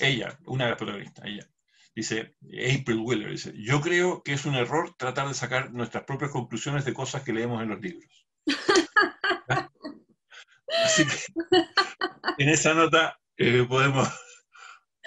Ella, 0.00 0.36
una 0.46 0.64
de 0.64 0.70
las 0.70 0.78
protagonistas, 0.78 1.24
ella. 1.24 1.48
Dice 1.94 2.34
April 2.42 2.98
Wheeler, 2.98 3.30
dice, 3.30 3.52
yo 3.54 3.80
creo 3.80 4.24
que 4.24 4.32
es 4.32 4.44
un 4.44 4.56
error 4.56 4.96
tratar 4.98 5.28
de 5.28 5.34
sacar 5.34 5.72
nuestras 5.72 6.02
propias 6.02 6.32
conclusiones 6.32 6.84
de 6.84 6.94
cosas 6.94 7.22
que 7.22 7.32
leemos 7.32 7.62
en 7.62 7.68
los 7.68 7.80
libros. 7.80 8.26
Así 10.84 11.06
que 11.06 11.14
en 12.38 12.48
esa 12.48 12.74
nota 12.74 13.20
eh, 13.36 13.64
podemos, 13.68 14.08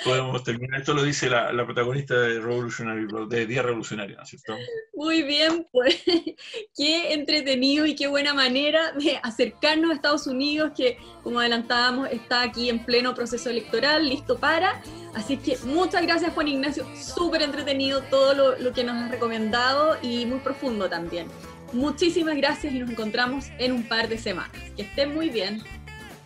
podemos 0.04 0.44
terminar. 0.44 0.80
Esto 0.80 0.94
lo 0.94 1.04
dice 1.04 1.30
la, 1.30 1.66
protagonista 1.66 2.20
de, 2.20 2.40
Revolutionary 2.40 3.08
de 3.28 3.46
Día 3.46 3.62
Revolucionario, 3.62 4.18
¿no 4.18 4.24
es 4.24 4.30
cierto? 4.30 4.56
Muy 4.94 5.24
bien, 5.24 5.68
pues 5.72 6.02
qué 6.76 7.14
entretenido 7.14 7.86
y 7.86 7.96
qué 7.96 8.08
buena 8.08 8.34
manera 8.34 8.92
de 8.94 9.20
acercarnos 9.22 9.92
a 9.92 9.94
Estados 9.96 10.28
Unidos, 10.28 10.72
que 10.76 10.98
como 11.24 11.40
adelantábamos 11.40 12.10
está 12.12 12.42
aquí 12.42 12.70
en 12.70 12.86
pleno 12.86 13.14
proceso 13.14 13.50
electoral, 13.50 14.08
listo 14.08 14.38
para. 14.38 14.82
Así 15.16 15.38
que 15.38 15.58
muchas 15.64 16.04
gracias 16.04 16.34
Juan 16.34 16.48
Ignacio, 16.48 16.86
súper 16.96 17.42
entretenido 17.42 18.02
todo 18.04 18.34
lo, 18.34 18.60
lo 18.60 18.74
que 18.74 18.84
nos 18.84 18.96
has 18.96 19.12
recomendado 19.12 19.98
y 20.02 20.26
muy 20.26 20.40
profundo 20.40 20.90
también. 20.90 21.28
Muchísimas 21.74 22.36
gracias 22.36 22.74
y 22.74 22.80
nos 22.80 22.90
encontramos 22.90 23.48
en 23.60 23.74
un 23.74 23.84
par 23.88 24.08
de 24.10 24.18
semanas. 24.18 24.58
Que 24.76 24.84
estén 24.84 25.14
muy 25.14 25.30
bien. 25.30 25.62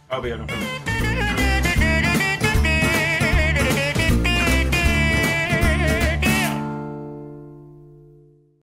Ah, 0.10 0.20
bien, 0.20 0.46